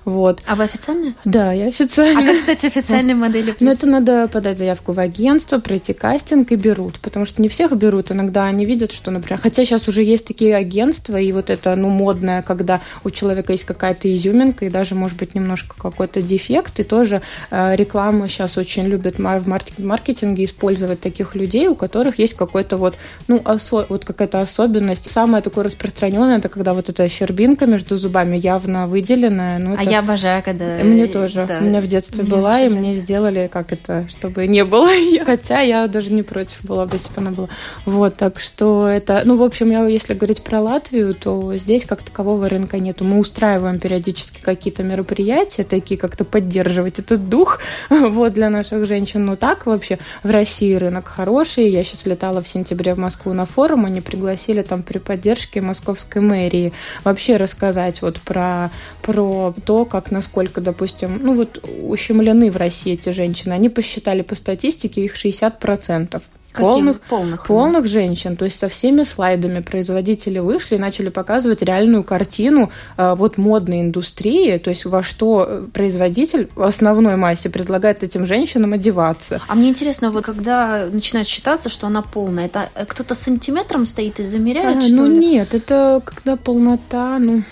Вот. 0.04 0.42
А 0.46 0.56
вы 0.56 0.64
официальная? 0.64 1.14
Да, 1.24 1.52
я 1.52 1.68
официальная. 1.68 2.24
А 2.24 2.26
как, 2.26 2.36
кстати, 2.38 2.66
официальные 2.66 3.14
модели 3.14 3.52
плюс? 3.52 3.60
Ну, 3.60 3.70
это 3.70 3.86
надо 3.86 4.28
подать 4.28 4.58
заявку 4.58 4.92
в 4.92 5.00
агентство, 5.00 5.58
пройти 5.58 5.92
кастинг 5.92 6.50
и 6.52 6.56
берут, 6.56 6.98
потому 7.00 7.26
что 7.26 7.42
не 7.42 7.48
всех 7.48 7.76
берут, 7.76 8.10
иногда 8.10 8.44
они 8.44 8.64
видят, 8.64 8.92
что, 8.92 9.10
например, 9.10 9.40
хотя 9.40 9.64
сейчас 9.64 9.86
уже 9.88 10.02
есть 10.02 10.26
такие 10.26 10.56
агентства, 10.56 11.16
и 11.16 11.30
вот 11.32 11.50
это, 11.50 11.76
ну, 11.76 11.90
модное, 11.90 12.42
когда 12.42 12.80
у 13.04 13.10
человека 13.10 13.52
есть 13.52 13.64
какая-то 13.64 14.12
изюминка, 14.14 14.64
и 14.64 14.70
даже, 14.70 14.94
может 14.94 15.18
быть, 15.18 15.34
немножко 15.34 15.74
какой-то 15.76 16.22
дефект, 16.22 16.80
и 16.80 16.84
тоже 16.84 17.22
э, 17.50 17.76
реклама 17.76 18.28
сейчас 18.28 18.56
очень 18.56 18.86
любят 18.86 19.18
в 19.18 19.82
маркетинге 19.84 20.37
маркетинге 20.38 20.44
использовать 20.44 21.00
таких 21.00 21.34
людей, 21.34 21.68
у 21.68 21.74
которых 21.74 22.18
есть 22.18 22.34
какой-то 22.34 22.76
вот, 22.76 22.94
ну, 23.28 23.38
осо- 23.38 23.86
вот 23.88 24.04
какая-то 24.04 24.40
особенность. 24.40 25.10
Самое 25.10 25.42
такое 25.42 25.64
распространенное, 25.64 26.38
это 26.38 26.48
когда 26.48 26.72
вот 26.74 26.88
эта 26.88 27.08
щербинка 27.08 27.66
между 27.66 27.96
зубами 27.96 28.36
явно 28.36 28.86
выделенная. 28.86 29.58
Ну, 29.58 29.76
а 29.78 29.82
я 29.82 30.00
обожаю, 30.00 30.42
когда... 30.42 30.78
Мне 30.84 31.06
тоже. 31.06 31.44
Да. 31.48 31.58
У 31.60 31.64
меня 31.64 31.80
в 31.80 31.86
детстве 31.86 32.22
мне 32.22 32.30
была, 32.30 32.60
и 32.62 32.68
мне 32.68 32.94
сделали 32.94 33.48
как 33.52 33.72
это, 33.72 34.06
чтобы 34.08 34.46
не 34.46 34.64
было. 34.64 34.88
Хотя 35.26 35.60
я 35.60 35.86
даже 35.86 36.12
не 36.12 36.22
против 36.22 36.64
была 36.64 36.86
бы, 36.86 36.96
если 36.96 37.08
бы 37.08 37.20
она 37.20 37.30
была. 37.30 37.48
Вот, 37.84 38.16
так 38.16 38.40
что 38.40 38.86
это... 38.86 39.22
Ну, 39.24 39.36
в 39.36 39.42
общем, 39.42 39.70
я, 39.70 39.86
если 39.86 40.14
говорить 40.14 40.42
про 40.42 40.60
Латвию, 40.60 41.14
то 41.14 41.54
здесь 41.56 41.84
как 41.84 42.02
такового 42.02 42.48
рынка 42.48 42.78
нету. 42.78 43.04
Мы 43.04 43.18
устраиваем 43.18 43.78
периодически 43.78 44.40
какие-то 44.42 44.82
мероприятия, 44.82 45.64
такие 45.64 45.98
как-то 45.98 46.24
поддерживать 46.24 46.98
этот 46.98 47.28
дух 47.28 47.60
вот, 47.90 48.32
для 48.34 48.50
наших 48.50 48.86
женщин. 48.86 49.24
Но 49.24 49.36
так 49.36 49.66
вообще 49.66 49.98
в 50.28 50.30
России 50.30 50.74
рынок 50.74 51.08
хороший. 51.08 51.70
Я 51.70 51.82
сейчас 51.82 52.04
летала 52.04 52.42
в 52.42 52.46
сентябре 52.46 52.94
в 52.94 52.98
Москву 52.98 53.32
на 53.32 53.46
форум, 53.46 53.86
они 53.86 54.02
пригласили 54.02 54.60
там 54.60 54.82
при 54.82 54.98
поддержке 54.98 55.62
московской 55.62 56.20
мэрии 56.20 56.72
вообще 57.02 57.36
рассказать 57.36 58.02
вот 58.02 58.20
про, 58.20 58.70
про 59.00 59.54
то, 59.64 59.86
как 59.86 60.10
насколько, 60.10 60.60
допустим, 60.60 61.18
ну 61.22 61.34
вот 61.34 61.64
ущемлены 61.80 62.50
в 62.50 62.58
России 62.58 62.92
эти 62.92 63.08
женщины. 63.08 63.54
Они 63.54 63.70
посчитали 63.70 64.20
по 64.20 64.34
статистике 64.34 65.02
их 65.02 65.16
60% 65.16 66.22
полных, 66.52 67.00
полных, 67.00 67.46
полных 67.46 67.86
женщин, 67.86 68.36
то 68.36 68.44
есть 68.44 68.58
со 68.58 68.68
всеми 68.68 69.04
слайдами 69.04 69.60
производители 69.60 70.38
вышли 70.38 70.76
и 70.76 70.78
начали 70.78 71.08
показывать 71.08 71.62
реальную 71.62 72.04
картину 72.04 72.70
э, 72.96 73.14
вот 73.14 73.38
модной 73.38 73.80
индустрии, 73.82 74.58
то 74.58 74.70
есть 74.70 74.84
во 74.84 75.02
что 75.02 75.46
э, 75.48 75.66
производитель 75.72 76.48
в 76.54 76.62
основной 76.62 77.16
массе 77.16 77.50
предлагает 77.50 78.02
этим 78.02 78.26
женщинам 78.26 78.72
одеваться. 78.72 79.40
А 79.46 79.54
мне 79.54 79.68
интересно, 79.68 80.10
вот 80.10 80.24
когда 80.24 80.86
начинает 80.90 81.26
считаться, 81.26 81.68
что 81.68 81.86
она 81.86 82.02
полная, 82.02 82.46
это 82.46 82.68
э, 82.74 82.84
кто-то 82.86 83.14
сантиметром 83.14 83.86
стоит 83.86 84.20
и 84.20 84.22
замеряет, 84.22 84.78
а, 84.78 84.80
что 84.80 84.92
ну 84.94 85.06
ли? 85.06 85.18
нет, 85.18 85.54
это 85.54 86.02
когда 86.04 86.36
полнота, 86.36 87.18
ну 87.18 87.42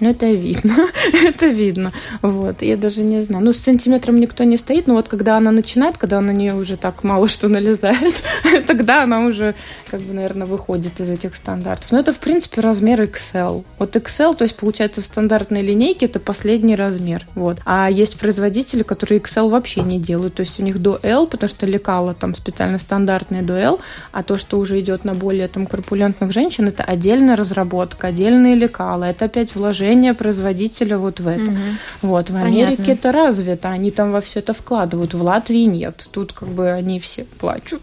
ну, 0.00 0.10
это 0.10 0.26
видно, 0.26 0.88
это 1.12 1.46
видно. 1.46 1.92
Вот, 2.20 2.62
я 2.62 2.76
даже 2.76 3.02
не 3.02 3.22
знаю. 3.22 3.44
Ну, 3.44 3.52
с 3.52 3.58
сантиметром 3.58 4.16
никто 4.16 4.44
не 4.44 4.56
стоит, 4.56 4.86
но 4.86 4.94
вот 4.94 5.08
когда 5.08 5.36
она 5.36 5.52
начинает, 5.52 5.98
когда 5.98 6.20
на 6.20 6.32
нее 6.32 6.54
уже 6.54 6.76
так 6.76 7.04
мало 7.04 7.28
что 7.28 7.48
налезает, 7.48 8.14
тогда 8.66 9.04
она 9.04 9.20
уже, 9.20 9.54
как 9.90 10.00
бы, 10.00 10.12
наверное, 10.12 10.46
выходит 10.46 11.00
из 11.00 11.08
этих 11.08 11.36
стандартов. 11.36 11.92
Но 11.92 11.98
это, 12.00 12.12
в 12.12 12.18
принципе, 12.18 12.60
размер 12.60 13.02
XL. 13.02 13.64
Вот 13.78 13.96
XL, 13.96 14.36
то 14.36 14.44
есть, 14.44 14.56
получается, 14.56 15.00
в 15.00 15.04
стандартной 15.04 15.62
линейке 15.62 16.06
это 16.06 16.18
последний 16.18 16.74
размер. 16.74 17.26
Вот. 17.34 17.58
А 17.64 17.88
есть 17.88 18.18
производители, 18.18 18.82
которые 18.82 19.20
XL 19.20 19.48
вообще 19.48 19.82
не 19.82 20.00
делают. 20.00 20.34
То 20.34 20.40
есть, 20.40 20.58
у 20.58 20.62
них 20.62 20.82
до 20.82 20.98
L, 21.02 21.26
потому 21.26 21.48
что 21.48 21.66
лекала 21.66 22.14
там 22.14 22.34
специально 22.34 22.78
стандартные 22.78 23.42
до 23.42 23.54
L, 23.54 23.80
а 24.12 24.22
то, 24.22 24.38
что 24.38 24.58
уже 24.58 24.80
идет 24.80 25.04
на 25.04 25.14
более 25.14 25.48
там 25.48 25.66
корпулентных 25.66 26.32
женщин, 26.32 26.68
это 26.68 26.82
отдельная 26.82 27.36
разработка, 27.36 28.08
отдельные 28.08 28.54
лекала. 28.56 29.04
Это 29.04 29.26
опять 29.26 29.54
вложение 29.54 29.84
вложение 29.94 30.14
производителя 30.14 30.98
вот 30.98 31.20
в 31.20 31.28
это. 31.28 31.42
Угу. 31.42 31.60
Вот, 32.02 32.30
в 32.30 32.36
Америке 32.36 32.76
Понятно. 32.76 32.92
это 32.92 33.12
развито, 33.12 33.68
они 33.68 33.90
там 33.90 34.12
во 34.12 34.20
все 34.20 34.40
это 34.40 34.52
вкладывают. 34.52 35.14
В 35.14 35.22
Латвии 35.22 35.64
нет. 35.64 36.06
Тут 36.10 36.32
как 36.32 36.48
бы 36.48 36.70
они 36.70 37.00
все 37.00 37.24
плачут. 37.38 37.82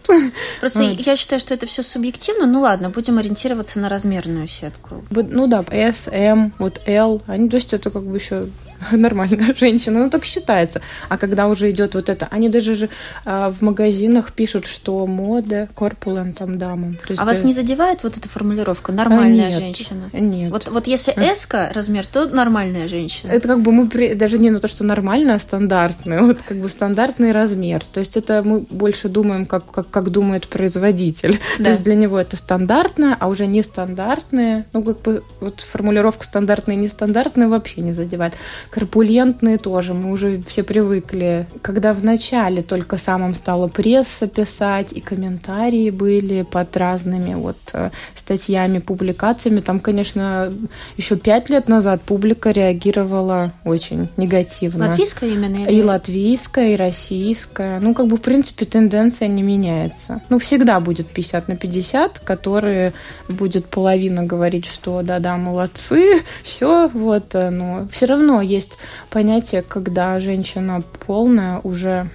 Просто 0.60 0.82
вот. 0.82 1.00
я 1.00 1.16
считаю, 1.16 1.40
что 1.40 1.54
это 1.54 1.66
все 1.66 1.82
субъективно. 1.82 2.46
Ну 2.46 2.60
ладно, 2.60 2.90
будем 2.90 3.18
ориентироваться 3.18 3.78
на 3.78 3.88
размерную 3.88 4.46
сетку. 4.46 5.04
Ну 5.10 5.46
да, 5.46 5.64
S, 5.70 6.08
M, 6.10 6.52
вот 6.58 6.80
L, 6.86 7.22
они, 7.26 7.48
то 7.48 7.56
есть 7.56 7.72
это 7.72 7.90
как 7.90 8.02
бы 8.02 8.16
еще 8.16 8.48
нормальная 8.92 9.54
женщина, 9.54 10.00
ну 10.00 10.10
так 10.10 10.24
считается. 10.24 10.80
А 11.08 11.18
когда 11.18 11.48
уже 11.48 11.70
идет 11.70 11.94
вот 11.94 12.08
это, 12.08 12.28
они 12.30 12.48
даже 12.48 12.74
же 12.74 12.88
а, 13.24 13.50
в 13.50 13.62
магазинах 13.62 14.32
пишут, 14.32 14.66
что 14.66 15.06
мода 15.06 15.68
корпулентам 15.74 16.58
дамам. 16.58 16.98
а 17.08 17.12
есть, 17.12 17.22
вас 17.22 17.44
не 17.44 17.52
задевает 17.52 18.02
вот 18.02 18.16
эта 18.16 18.28
формулировка 18.28 18.92
нормальная 18.92 19.46
а, 19.46 19.50
нет, 19.50 19.60
женщина? 19.60 20.10
Нет. 20.12 20.50
Вот, 20.50 20.68
вот 20.68 20.86
если 20.86 21.12
S 21.12 21.48
размер, 21.72 22.06
то 22.06 22.26
нормальная 22.26 22.88
женщина. 22.88 23.30
Это 23.30 23.48
как 23.48 23.60
бы 23.60 23.72
мы 23.72 23.88
при... 23.88 24.14
даже 24.14 24.38
не 24.38 24.50
на 24.50 24.60
то, 24.60 24.68
что 24.68 24.84
нормально, 24.84 25.34
а 25.34 25.38
стандартный, 25.38 26.20
вот 26.20 26.38
как 26.46 26.56
бы 26.58 26.68
стандартный 26.68 27.32
размер. 27.32 27.84
То 27.92 28.00
есть 28.00 28.16
это 28.16 28.42
мы 28.44 28.60
больше 28.60 29.08
думаем, 29.08 29.46
как, 29.46 29.70
как, 29.70 29.90
как 29.90 30.10
думает 30.10 30.48
производитель. 30.48 31.40
Да. 31.58 31.64
То 31.64 31.70
есть 31.72 31.84
для 31.84 31.94
него 31.94 32.18
это 32.18 32.36
стандартное, 32.36 33.16
а 33.18 33.28
уже 33.28 33.46
нестандартное, 33.46 34.66
ну 34.72 34.82
как 34.82 35.00
бы 35.02 35.22
вот 35.40 35.60
формулировка 35.60 36.24
стандартная 36.24 36.76
и 36.76 36.78
нестандартная 36.78 37.48
вообще 37.48 37.82
не 37.82 37.92
задевает. 37.92 38.32
Корпулентные 38.72 39.58
тоже, 39.58 39.92
мы 39.92 40.10
уже 40.10 40.42
все 40.46 40.62
привыкли. 40.62 41.46
Когда 41.60 41.92
в 41.92 42.02
начале 42.02 42.62
только 42.62 42.96
самым 42.96 43.34
стала 43.34 43.68
пресса 43.68 44.26
писать, 44.26 44.94
и 44.94 45.00
комментарии 45.02 45.90
были 45.90 46.40
под 46.40 46.74
разными 46.78 47.34
вот 47.34 47.58
э, 47.74 47.90
статьями, 48.16 48.78
публикациями, 48.78 49.60
там, 49.60 49.78
конечно, 49.78 50.50
еще 50.96 51.16
пять 51.16 51.50
лет 51.50 51.68
назад 51.68 52.00
публика 52.00 52.50
реагировала 52.50 53.52
очень 53.66 54.08
негативно. 54.16 54.88
Латвийская 54.88 55.28
именно? 55.28 55.66
Или? 55.66 55.80
И 55.80 55.82
латвийская, 55.82 56.72
и 56.72 56.76
российская. 56.76 57.78
Ну, 57.78 57.92
как 57.92 58.06
бы, 58.06 58.16
в 58.16 58.22
принципе, 58.22 58.64
тенденция 58.64 59.28
не 59.28 59.42
меняется. 59.42 60.22
Ну, 60.30 60.38
всегда 60.38 60.80
будет 60.80 61.08
50 61.08 61.48
на 61.48 61.56
50, 61.56 62.20
которые 62.20 62.94
будет 63.28 63.66
половина 63.66 64.24
говорить, 64.24 64.64
что 64.64 65.02
да-да, 65.02 65.36
молодцы, 65.36 66.22
все, 66.42 66.88
вот, 66.88 67.34
э, 67.34 67.50
но 67.50 67.86
все 67.92 68.06
равно 68.06 68.40
есть 68.40 68.61
есть 68.62 68.78
понятие, 69.10 69.62
когда 69.62 70.20
женщина 70.20 70.82
полная 71.06 71.60
уже 71.62 72.08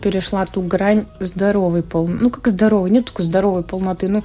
перешла 0.00 0.46
ту 0.46 0.62
грань 0.62 1.04
здоровой 1.20 1.82
полноты. 1.82 2.22
Ну, 2.22 2.30
как 2.30 2.48
здоровой, 2.48 2.90
нет 2.90 3.04
только 3.06 3.22
здоровой 3.22 3.62
полноты. 3.62 4.08
Ну, 4.08 4.22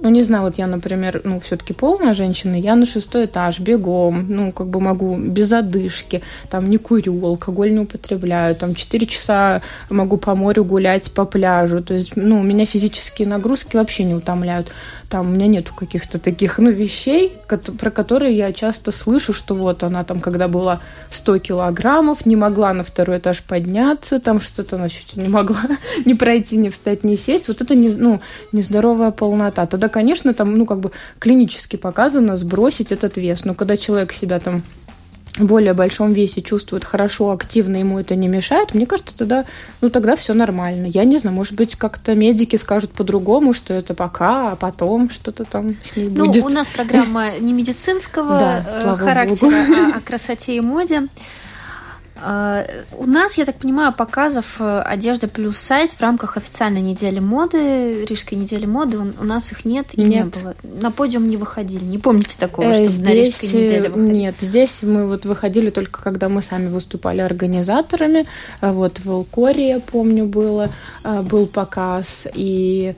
ну, 0.00 0.10
не 0.10 0.22
знаю, 0.22 0.42
вот 0.44 0.58
я, 0.58 0.66
например, 0.66 1.20
ну, 1.24 1.40
все-таки 1.40 1.72
полная 1.72 2.14
женщина, 2.14 2.56
я 2.56 2.74
на 2.74 2.84
шестой 2.84 3.24
этаж 3.24 3.60
бегом, 3.60 4.26
ну, 4.28 4.52
как 4.52 4.66
бы 4.66 4.80
могу 4.80 5.16
без 5.16 5.50
одышки, 5.52 6.20
там, 6.50 6.68
не 6.68 6.78
курю, 6.78 7.24
алкоголь 7.24 7.72
не 7.72 7.80
употребляю, 7.80 8.54
там, 8.54 8.74
4 8.74 9.06
часа 9.06 9.62
могу 9.88 10.18
по 10.18 10.34
морю 10.34 10.64
гулять, 10.64 11.10
по 11.12 11.24
пляжу, 11.24 11.82
то 11.82 11.94
есть, 11.94 12.16
ну, 12.16 12.42
меня 12.42 12.66
физические 12.66 13.28
нагрузки 13.28 13.76
вообще 13.76 14.04
не 14.04 14.14
утомляют 14.14 14.68
там 15.08 15.28
у 15.28 15.32
меня 15.32 15.46
нету 15.46 15.72
каких-то 15.74 16.18
таких, 16.18 16.58
ну, 16.58 16.70
вещей, 16.70 17.32
про 17.78 17.90
которые 17.90 18.36
я 18.36 18.52
часто 18.52 18.90
слышу, 18.90 19.32
что 19.32 19.54
вот 19.54 19.82
она 19.82 20.04
там, 20.04 20.20
когда 20.20 20.48
была 20.48 20.80
100 21.10 21.38
килограммов, 21.38 22.26
не 22.26 22.36
могла 22.36 22.72
на 22.72 22.84
второй 22.84 23.18
этаж 23.18 23.42
подняться, 23.42 24.20
там 24.20 24.40
что-то 24.40 24.76
она 24.76 24.88
чуть 24.88 25.16
не 25.16 25.28
могла 25.28 25.62
не 26.04 26.14
пройти, 26.14 26.56
не 26.56 26.70
встать, 26.70 27.04
не 27.04 27.16
сесть. 27.16 27.48
Вот 27.48 27.60
это, 27.60 27.74
не, 27.74 27.88
ну, 27.88 28.20
нездоровая 28.52 29.10
полнота. 29.10 29.66
Тогда, 29.66 29.88
конечно, 29.88 30.34
там, 30.34 30.56
ну, 30.56 30.66
как 30.66 30.80
бы 30.80 30.90
клинически 31.18 31.76
показано 31.76 32.36
сбросить 32.36 32.92
этот 32.92 33.16
вес. 33.16 33.44
Но 33.44 33.54
когда 33.54 33.76
человек 33.76 34.12
себя 34.12 34.40
там 34.40 34.62
более 35.38 35.74
большом 35.74 36.12
весе 36.12 36.42
чувствует 36.42 36.84
хорошо, 36.84 37.30
активно, 37.30 37.76
ему 37.76 37.98
это 37.98 38.14
не 38.14 38.28
мешает, 38.28 38.74
мне 38.74 38.86
кажется, 38.86 39.16
тогда, 39.16 39.44
ну, 39.80 39.90
тогда 39.90 40.14
все 40.14 40.32
нормально. 40.32 40.86
Я 40.86 41.04
не 41.04 41.18
знаю, 41.18 41.34
может 41.34 41.54
быть, 41.54 41.74
как-то 41.76 42.14
медики 42.14 42.56
скажут 42.56 42.92
по-другому, 42.92 43.52
что 43.52 43.74
это 43.74 43.94
пока, 43.94 44.52
а 44.52 44.56
потом 44.56 45.10
что-то 45.10 45.44
там 45.44 45.76
с 45.84 45.96
ней 45.96 46.08
ну, 46.08 46.26
будет. 46.26 46.42
Ну, 46.42 46.50
у 46.50 46.52
нас 46.52 46.70
программа 46.70 47.36
не 47.38 47.52
медицинского 47.52 48.64
э, 48.68 48.96
характера, 48.96 49.92
а 49.94 49.98
о 49.98 50.00
красоте 50.00 50.56
и 50.56 50.60
моде. 50.60 51.08
А, 52.26 52.64
у 52.96 53.04
нас, 53.04 53.34
я 53.34 53.44
так 53.44 53.56
понимаю, 53.56 53.92
показов 53.92 54.56
э, 54.58 54.80
одежды 54.80 55.28
плюс 55.28 55.58
сайз 55.58 55.90
в 55.90 56.00
рамках 56.00 56.38
официальной 56.38 56.80
недели 56.80 57.20
моды, 57.20 58.06
Рижской 58.06 58.38
недели 58.38 58.64
моды, 58.64 58.96
у 58.98 59.24
нас 59.24 59.52
их 59.52 59.66
нет 59.66 59.88
и 59.92 60.02
нет. 60.02 60.34
не 60.34 60.42
было. 60.42 60.54
На 60.62 60.90
подиум 60.90 61.28
не 61.28 61.36
выходили. 61.36 61.84
Не 61.84 61.98
помните 61.98 62.36
такого, 62.38 62.68
э, 62.68 62.84
что 62.84 62.92
здесь, 62.92 63.06
на 63.06 63.12
Рижской 63.12 63.48
неделе 63.50 63.88
выходили? 63.90 64.16
Нет, 64.16 64.34
здесь 64.40 64.78
мы 64.80 65.06
вот 65.06 65.26
выходили 65.26 65.68
только 65.68 66.02
когда 66.02 66.30
мы 66.30 66.40
сами 66.40 66.68
выступали 66.68 67.20
организаторами. 67.20 68.24
А 68.60 68.72
вот 68.72 69.00
в 69.00 69.10
Элкоре, 69.10 69.68
я 69.68 69.80
помню, 69.80 70.24
было, 70.24 70.70
а, 71.02 71.20
был 71.22 71.46
показ, 71.46 72.26
и 72.32 72.94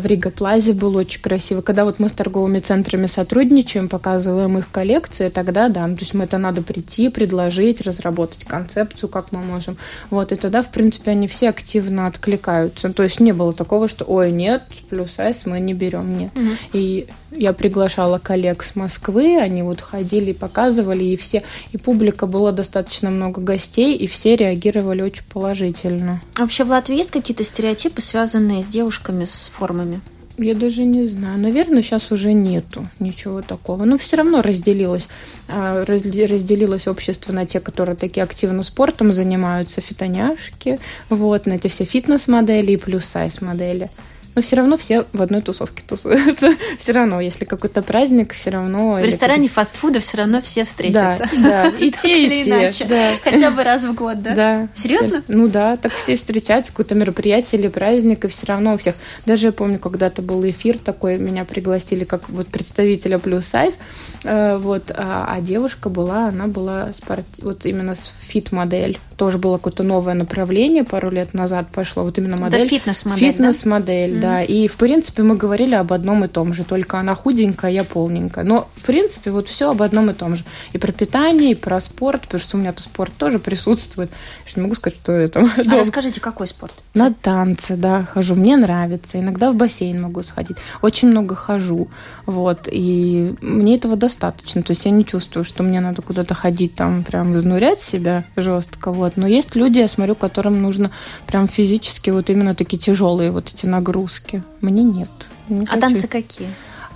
в 0.00 0.06
Рига 0.06 0.30
Плазе 0.30 0.72
был 0.72 0.96
очень 0.96 1.20
красиво. 1.20 1.60
Когда 1.60 1.84
вот 1.84 1.98
мы 1.98 2.08
с 2.08 2.12
торговыми 2.12 2.58
центрами 2.58 3.06
сотрудничаем, 3.06 3.88
показываем 3.88 4.58
их 4.58 4.70
коллекции, 4.70 5.28
тогда 5.28 5.68
да, 5.68 5.86
ну, 5.86 5.96
то 5.96 6.02
есть 6.02 6.14
мы 6.14 6.24
это 6.24 6.38
надо 6.38 6.62
прийти, 6.62 7.08
предложить, 7.08 7.80
разработать 7.80 8.44
концепцию, 8.44 9.08
как 9.08 9.32
мы 9.32 9.40
можем. 9.40 9.76
Вот, 10.10 10.32
и 10.32 10.36
тогда, 10.36 10.62
в 10.62 10.70
принципе, 10.70 11.12
они 11.12 11.28
все 11.28 11.48
активно 11.48 12.06
откликаются. 12.06 12.92
То 12.92 13.02
есть 13.02 13.20
не 13.20 13.32
было 13.32 13.52
такого, 13.52 13.88
что 13.88 14.04
ой, 14.04 14.32
нет, 14.32 14.62
плюс 14.90 15.12
сайз 15.12 15.42
мы 15.44 15.60
не 15.60 15.74
берем, 15.74 16.18
нет. 16.18 16.32
Угу. 16.36 16.50
И 16.72 17.08
я 17.30 17.52
приглашала 17.52 18.18
коллег 18.18 18.62
с 18.62 18.74
Москвы, 18.74 19.38
они 19.38 19.62
вот 19.62 19.80
ходили 19.80 20.30
и 20.30 20.34
показывали, 20.34 21.04
и 21.04 21.16
все, 21.16 21.42
и 21.72 21.78
публика 21.78 22.26
было 22.26 22.52
достаточно 22.52 23.10
много 23.10 23.40
гостей, 23.40 23.96
и 23.96 24.06
все 24.06 24.36
реагировали 24.36 25.02
очень 25.02 25.24
положительно. 25.30 26.22
А 26.36 26.42
вообще 26.42 26.64
в 26.64 26.70
Латвии 26.70 26.96
есть 26.96 27.10
какие-то 27.10 27.44
стереотипы, 27.44 28.00
связанные 28.00 28.62
с 28.62 28.66
девушками 28.66 29.24
с 29.24 29.50
формами? 29.78 30.00
Я 30.40 30.54
даже 30.54 30.84
не 30.84 31.08
знаю. 31.08 31.36
Наверное, 31.38 31.82
сейчас 31.82 32.12
уже 32.12 32.32
нету 32.32 32.86
ничего 33.00 33.42
такого. 33.42 33.84
Но 33.84 33.98
все 33.98 34.16
равно 34.16 34.40
разделилось. 34.40 35.08
А, 35.48 35.84
разделилось 35.84 36.86
общество 36.86 37.32
на 37.32 37.44
те, 37.44 37.58
которые 37.58 37.96
такие 37.96 38.22
активно 38.22 38.62
спортом 38.62 39.12
занимаются, 39.12 39.80
фитоняшки, 39.80 40.78
вот, 41.08 41.46
на 41.46 41.54
эти 41.54 41.66
все 41.66 41.84
фитнес-модели 41.84 42.72
и 42.72 42.76
плюс-сайз 42.76 43.40
модели 43.40 43.90
но 44.38 44.42
все 44.42 44.54
равно 44.54 44.76
все 44.76 45.04
в 45.12 45.20
одной 45.20 45.42
тусовке 45.42 45.82
тусуются. 45.84 46.52
все 46.78 46.92
равно, 46.92 47.20
если 47.20 47.44
какой-то 47.44 47.82
праздник, 47.82 48.34
все 48.34 48.50
равно... 48.50 48.94
В 48.94 49.04
ресторане 49.04 49.48
фастфуда 49.48 49.98
все 49.98 50.18
равно 50.18 50.40
все 50.40 50.64
встретятся. 50.64 51.28
Да, 51.42 51.64
да. 51.64 51.68
и 51.76 51.90
те, 52.02 52.24
и 52.24 52.44
те. 52.44 52.84
Да. 52.84 53.10
Хотя 53.24 53.50
бы 53.50 53.64
раз 53.64 53.82
в 53.82 53.92
год, 53.94 54.22
да? 54.22 54.34
Да. 54.34 54.68
Серьезно? 54.76 55.24
Ну 55.26 55.48
да, 55.48 55.76
так 55.76 55.92
все 55.92 56.14
встречаются, 56.14 56.70
какое-то 56.70 56.94
мероприятие 56.94 57.60
или 57.60 57.66
праздник, 57.66 58.26
и 58.26 58.28
все 58.28 58.46
равно 58.46 58.74
у 58.74 58.78
всех. 58.78 58.94
Даже 59.26 59.46
я 59.46 59.52
помню, 59.52 59.80
когда-то 59.80 60.22
был 60.22 60.48
эфир 60.48 60.78
такой, 60.78 61.18
меня 61.18 61.44
пригласили 61.44 62.04
как 62.04 62.28
вот 62.28 62.46
представителя 62.46 63.18
плюс 63.18 63.44
сайз, 63.46 63.74
э, 64.22 64.56
вот, 64.56 64.92
а, 64.94 65.26
а 65.28 65.40
девушка 65.40 65.88
была, 65.88 66.28
она 66.28 66.46
была 66.46 66.92
спорт, 66.92 67.26
вот 67.38 67.66
именно 67.66 67.96
фит-модель. 68.28 68.98
Тоже 69.16 69.38
было 69.38 69.56
какое-то 69.56 69.82
новое 69.82 70.14
направление, 70.14 70.84
пару 70.84 71.10
лет 71.10 71.34
назад 71.34 71.66
пошло, 71.72 72.04
вот 72.04 72.18
именно 72.18 72.36
модель. 72.36 72.62
Да, 72.62 72.68
фитнес-модель, 72.68 73.32
Фитнес-модель, 73.32 74.20
да? 74.20 74.27
Да. 74.28 74.42
И, 74.42 74.68
в 74.68 74.76
принципе, 74.76 75.22
мы 75.22 75.36
говорили 75.36 75.74
об 75.74 75.92
одном 75.92 76.24
и 76.24 76.28
том 76.28 76.54
же, 76.54 76.64
только 76.64 76.98
она 76.98 77.14
худенькая, 77.14 77.70
я 77.70 77.84
полненькая. 77.84 78.44
Но, 78.44 78.68
в 78.76 78.82
принципе, 78.82 79.30
вот 79.30 79.48
все 79.48 79.70
об 79.70 79.82
одном 79.82 80.10
и 80.10 80.14
том 80.14 80.36
же. 80.36 80.44
И 80.72 80.78
про 80.78 80.92
питание, 80.92 81.52
и 81.52 81.54
про 81.54 81.80
спорт, 81.80 82.22
потому 82.22 82.40
что 82.40 82.56
у 82.56 82.60
меня-то 82.60 82.82
спорт 82.82 83.12
тоже 83.16 83.38
присутствует. 83.38 84.10
Я 84.46 84.52
не 84.56 84.62
могу 84.62 84.74
сказать, 84.74 84.98
что 85.00 85.12
это. 85.12 85.40
А 85.56 85.76
расскажите, 85.76 86.20
какой 86.20 86.46
спорт? 86.46 86.74
На 86.94 87.12
танцы, 87.12 87.76
да, 87.76 88.04
хожу. 88.04 88.34
Мне 88.34 88.56
нравится. 88.56 89.18
Иногда 89.18 89.52
в 89.52 89.54
бассейн 89.54 90.00
могу 90.00 90.22
сходить. 90.22 90.56
Очень 90.82 91.08
много 91.08 91.34
хожу. 91.34 91.88
Вот. 92.26 92.68
И 92.70 93.34
мне 93.40 93.76
этого 93.76 93.96
достаточно. 93.96 94.62
То 94.62 94.72
есть 94.72 94.84
я 94.84 94.90
не 94.90 95.04
чувствую, 95.04 95.44
что 95.44 95.62
мне 95.62 95.80
надо 95.80 96.02
куда-то 96.02 96.34
ходить, 96.34 96.74
там, 96.74 97.04
прям 97.04 97.34
изнурять 97.34 97.80
себя 97.80 98.24
жестко. 98.36 98.92
Вот. 98.92 99.16
Но 99.16 99.26
есть 99.26 99.54
люди, 99.54 99.78
я 99.78 99.88
смотрю, 99.88 100.14
которым 100.14 100.60
нужно 100.62 100.90
прям 101.26 101.46
физически 101.46 102.10
вот 102.10 102.30
именно 102.30 102.54
такие 102.54 102.78
тяжелые 102.78 103.30
вот 103.30 103.48
эти 103.52 103.66
нагрузки. 103.66 104.17
Мне 104.60 104.82
нет. 104.82 105.08
Не 105.48 105.64
а 105.64 105.66
хочу. 105.66 105.80
танцы 105.80 106.08
какие? 106.08 106.48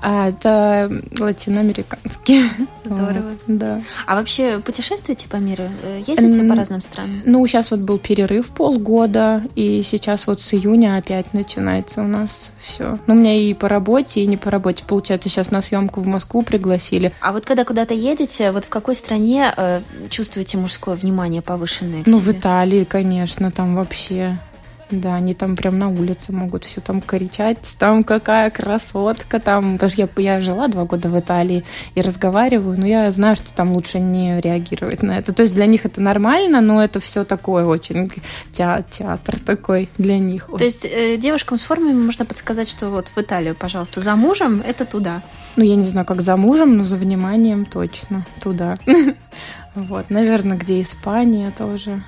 А 0.04 0.30
это 0.30 0.90
латиноамериканские. 1.16 2.50
Здорово. 2.84 3.20
Вот, 3.20 3.38
да. 3.46 3.82
А 4.04 4.16
вообще 4.16 4.58
путешествуете 4.58 5.28
по 5.28 5.36
миру? 5.36 5.62
Э, 5.84 6.02
ездите 6.04 6.42
по 6.42 6.56
разным 6.56 6.82
странам? 6.82 7.22
Ну, 7.24 7.46
сейчас 7.46 7.70
вот 7.70 7.80
был 7.80 7.98
перерыв 7.98 8.48
полгода, 8.48 9.44
и 9.54 9.84
сейчас 9.84 10.26
вот 10.26 10.40
с 10.40 10.54
июня 10.54 10.96
опять 10.96 11.32
начинается 11.34 12.02
у 12.02 12.08
нас 12.08 12.50
все. 12.64 12.98
Ну, 13.06 13.14
у 13.14 13.16
меня 13.16 13.36
и 13.36 13.54
по 13.54 13.68
работе, 13.68 14.22
и 14.22 14.26
не 14.26 14.36
по 14.36 14.50
работе. 14.50 14.82
Получается, 14.84 15.28
сейчас 15.28 15.52
на 15.52 15.62
съемку 15.62 16.00
в 16.00 16.06
Москву 16.08 16.42
пригласили. 16.42 17.12
А 17.20 17.30
вот 17.30 17.44
когда 17.44 17.64
куда-то 17.64 17.94
едете, 17.94 18.50
вот 18.50 18.64
в 18.64 18.68
какой 18.68 18.96
стране 18.96 19.54
э, 19.56 19.82
чувствуете 20.10 20.58
мужское 20.58 20.96
внимание 20.96 21.42
повышенное? 21.42 22.02
ну, 22.06 22.18
себе? 22.18 22.32
в 22.32 22.36
Италии, 22.36 22.82
конечно, 22.82 23.52
там 23.52 23.76
вообще 23.76 24.36
да, 25.00 25.14
они 25.14 25.34
там 25.34 25.56
прям 25.56 25.78
на 25.78 25.88
улице 25.88 26.32
могут 26.32 26.64
все 26.64 26.80
там 26.80 27.00
кричать, 27.00 27.58
там 27.78 28.04
какая 28.04 28.50
красотка 28.50 29.40
там. 29.40 29.76
Что 29.76 29.88
я, 29.96 30.08
я 30.16 30.40
жила 30.40 30.68
два 30.68 30.84
года 30.84 31.08
в 31.08 31.18
Италии 31.18 31.64
и 31.94 32.00
разговариваю, 32.00 32.78
но 32.78 32.86
я 32.86 33.10
знаю, 33.10 33.36
что 33.36 33.52
там 33.52 33.72
лучше 33.72 33.98
не 33.98 34.40
реагировать 34.40 35.02
на 35.02 35.18
это. 35.18 35.32
То 35.32 35.42
есть 35.42 35.54
для 35.54 35.66
них 35.66 35.84
это 35.84 36.00
нормально, 36.00 36.60
но 36.60 36.82
это 36.82 37.00
все 37.00 37.24
такое 37.24 37.64
очень 37.64 38.10
театр, 38.52 38.84
театр 38.90 39.38
такой 39.38 39.88
для 39.98 40.18
них. 40.18 40.48
То 40.56 40.64
есть 40.64 40.84
э, 40.84 41.16
девушкам 41.16 41.58
с 41.58 41.62
формами 41.62 41.98
можно 41.98 42.24
подсказать, 42.24 42.68
что 42.68 42.90
вот 42.90 43.08
в 43.14 43.18
Италию, 43.18 43.54
пожалуйста, 43.54 44.00
за 44.00 44.16
мужем 44.16 44.62
это 44.66 44.84
туда. 44.84 45.22
Ну, 45.56 45.64
я 45.64 45.76
не 45.76 45.84
знаю, 45.84 46.06
как 46.06 46.22
за 46.22 46.36
мужем, 46.36 46.76
но 46.76 46.84
за 46.84 46.96
вниманием 46.96 47.64
точно 47.64 48.26
туда. 48.42 48.76
Вот, 49.74 50.10
наверное, 50.10 50.58
где 50.58 50.82
Испания 50.82 51.50
тоже. 51.56 52.02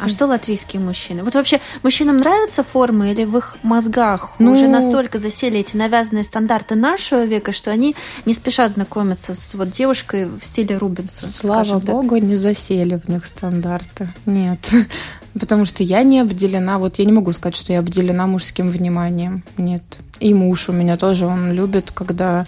А 0.00 0.08
что 0.08 0.26
латвийские 0.26 0.80
мужчины? 0.80 1.22
Вот 1.22 1.34
вообще 1.34 1.60
мужчинам 1.82 2.18
нравятся 2.18 2.62
формы 2.62 3.12
или 3.12 3.24
в 3.24 3.36
их 3.36 3.56
мозгах 3.62 4.32
ну... 4.38 4.52
уже 4.52 4.66
настолько 4.66 5.18
засели 5.18 5.60
эти 5.60 5.76
навязанные 5.76 6.24
стандарты 6.24 6.74
нашего 6.74 7.24
века, 7.24 7.52
что 7.52 7.70
они 7.70 7.94
не 8.24 8.34
спешат 8.34 8.72
знакомиться 8.72 9.34
с 9.34 9.54
вот 9.54 9.70
девушкой 9.70 10.26
в 10.26 10.42
стиле 10.42 10.76
Рубенса? 10.78 11.26
Слава 11.26 11.78
богу, 11.78 12.16
так. 12.16 12.24
не 12.24 12.36
засели 12.36 13.00
в 13.04 13.08
них 13.08 13.26
стандарты. 13.26 14.08
Нет. 14.26 14.60
Потому 15.38 15.64
что 15.64 15.82
я 15.82 16.02
не 16.02 16.20
обделена, 16.20 16.78
вот 16.78 16.98
я 16.98 17.04
не 17.04 17.12
могу 17.12 17.32
сказать, 17.32 17.56
что 17.56 17.72
я 17.72 17.80
обделена 17.80 18.26
мужским 18.26 18.68
вниманием. 18.68 19.44
Нет. 19.56 19.82
И 20.18 20.34
муж 20.34 20.68
у 20.68 20.72
меня 20.72 20.96
тоже, 20.96 21.26
он 21.26 21.52
любит, 21.52 21.90
когда 21.92 22.46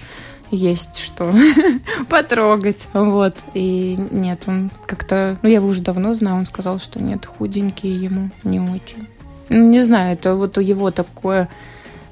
есть 0.53 0.97
что 0.97 1.35
потрогать. 2.09 2.89
Вот. 2.93 3.37
И 3.55 3.99
нет, 4.11 4.45
он 4.47 4.71
как-то... 4.87 5.39
Ну, 5.43 5.49
я 5.49 5.57
его 5.57 5.67
уже 5.67 5.83
давно 5.83 6.15
знаю, 6.15 6.37
он 6.37 6.47
сказал, 6.47 6.79
что 6.79 7.03
нет, 7.03 7.27
худенький 7.27 7.91
ему 7.91 8.31
не 8.45 8.61
очень. 8.61 9.09
Ну, 9.49 9.71
не 9.71 9.83
знаю, 9.83 10.13
это 10.13 10.35
вот 10.35 10.59
его 10.59 10.91
такое 10.91 11.49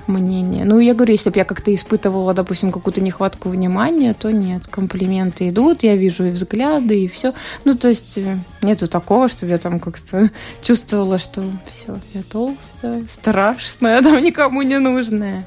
мнение. 0.07 0.65
Ну, 0.65 0.79
я 0.79 0.95
говорю, 0.95 1.13
если 1.13 1.31
бы 1.31 1.39
я 1.39 1.45
как-то 1.45 1.75
испытывала, 1.75 2.35
допустим, 2.35 2.73
какую-то 2.73 3.01
нехватку 3.01 3.49
внимания, 3.49 4.15
то 4.15 4.31
нет, 4.31 4.67
комплименты 4.67 5.49
идут, 5.49 5.83
я 5.83 5.97
вижу 5.97 6.25
и 6.25 6.31
взгляды, 6.31 7.05
и 7.05 7.09
все. 7.09 7.35
Ну, 7.65 7.77
то 7.77 7.89
есть 7.89 8.17
э, 8.17 8.39
нету 8.63 8.89
такого, 8.89 9.29
чтобы 9.29 9.53
я 9.53 9.59
там 9.59 9.81
как-то 9.81 10.31
чувствовала, 10.63 11.19
что 11.19 11.43
все, 11.43 11.99
я 12.15 12.23
толстая, 12.23 13.03
страшная, 13.09 14.03
там 14.03 14.23
никому 14.23 14.63
не 14.63 14.79
нужная. 14.79 15.45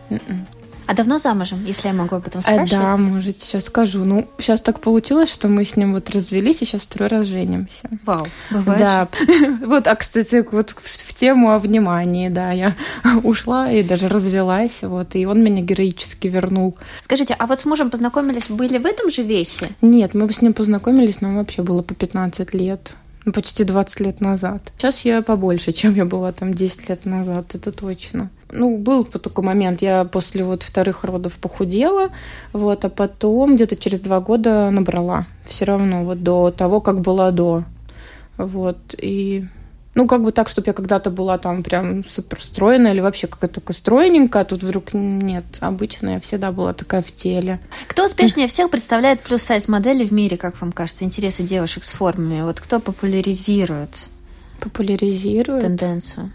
А 0.85 0.93
давно 0.93 1.17
замужем, 1.17 1.63
если 1.65 1.87
я 1.87 1.93
могу 1.93 2.15
об 2.15 2.27
этом 2.27 2.41
спрашивать? 2.41 2.73
А, 2.73 2.77
да, 2.77 2.97
может, 2.97 3.41
сейчас 3.41 3.65
скажу. 3.65 4.03
Ну, 4.03 4.27
сейчас 4.37 4.61
так 4.61 4.79
получилось, 4.79 5.31
что 5.31 5.47
мы 5.47 5.65
с 5.65 5.75
ним 5.75 5.93
вот 5.93 6.09
развелись, 6.09 6.61
и 6.61 6.65
сейчас 6.65 6.81
второй 6.81 7.09
раз 7.09 7.27
женимся. 7.27 7.89
Вау, 8.05 8.27
бывает. 8.51 8.79
Да. 8.79 9.07
Вот, 9.63 9.87
а, 9.87 9.95
кстати, 9.95 10.45
вот 10.51 10.71
в 10.71 11.13
тему 11.13 11.51
о 11.51 11.59
внимании, 11.59 12.29
да, 12.29 12.51
я 12.51 12.75
ушла 13.23 13.71
и 13.71 13.83
даже 13.83 14.07
развелась, 14.07 14.81
вот, 14.81 15.15
и 15.15 15.25
он 15.25 15.43
меня 15.43 15.61
героически 15.61 16.27
вернул. 16.27 16.77
Скажите, 17.01 17.35
а 17.37 17.47
вот 17.47 17.59
с 17.59 17.65
мужем 17.65 17.89
познакомились, 17.89 18.47
были 18.49 18.77
в 18.77 18.85
этом 18.85 19.09
же 19.09 19.23
весе? 19.23 19.69
Нет, 19.81 20.13
мы 20.13 20.31
с 20.31 20.41
ним 20.41 20.53
познакомились, 20.53 21.21
нам 21.21 21.37
вообще 21.37 21.61
было 21.61 21.81
по 21.81 21.93
15 21.93 22.53
лет. 22.53 22.93
Ну, 23.25 23.31
почти 23.31 23.63
20 23.63 23.99
лет 24.01 24.21
назад. 24.21 24.71
Сейчас 24.77 25.05
я 25.05 25.21
побольше, 25.21 25.71
чем 25.71 25.95
я 25.95 26.05
была 26.05 26.31
там 26.33 26.53
10 26.53 26.89
лет 26.89 27.05
назад, 27.05 27.55
это 27.55 27.71
точно. 27.71 28.29
Ну, 28.55 28.77
был 28.77 29.03
такой 29.03 29.43
момент, 29.43 29.81
я 29.81 30.05
после 30.05 30.43
вот 30.43 30.61
вторых 30.61 31.03
родов 31.03 31.33
похудела, 31.33 32.11
вот, 32.53 32.85
а 32.85 32.89
потом 32.89 33.55
где-то 33.55 33.75
через 33.75 33.99
два 33.99 34.19
года 34.19 34.69
набрала. 34.69 35.25
Все 35.47 35.65
равно 35.65 36.03
вот 36.03 36.21
до 36.21 36.51
того, 36.51 36.79
как 36.79 37.01
была 37.01 37.31
до. 37.31 37.63
Вот, 38.37 38.77
и 38.97 39.45
ну, 39.95 40.07
как 40.07 40.23
бы 40.23 40.31
так, 40.31 40.49
чтобы 40.49 40.67
я 40.67 40.73
когда-то 40.73 41.09
была 41.09 41.37
там 41.37 41.63
прям 41.63 42.05
супер 42.05 42.41
стройная 42.41 42.93
или 42.93 42.99
вообще 42.99 43.27
какая-то 43.27 43.61
такая 43.61 43.75
стройненькая, 43.75 44.43
а 44.43 44.45
тут 44.45 44.61
вдруг 44.63 44.93
нет. 44.93 45.45
Обычно 45.59 46.09
я 46.09 46.19
всегда 46.19 46.51
была 46.51 46.73
такая 46.73 47.01
в 47.01 47.11
теле. 47.11 47.59
Кто 47.87 48.05
успешнее 48.05 48.47
всех 48.47 48.69
представляет 48.69 49.21
плюс-сайз 49.21 49.67
модели 49.67 50.05
в 50.05 50.11
мире, 50.11 50.37
как 50.37 50.61
вам 50.61 50.71
кажется, 50.71 51.05
интересы 51.05 51.43
девушек 51.43 51.83
с 51.83 51.89
формами? 51.89 52.41
Вот 52.41 52.59
кто 52.59 52.79
популяризирует? 52.79 54.07
Популяризирует? 54.59 55.61
Тенденцию. 55.61 56.31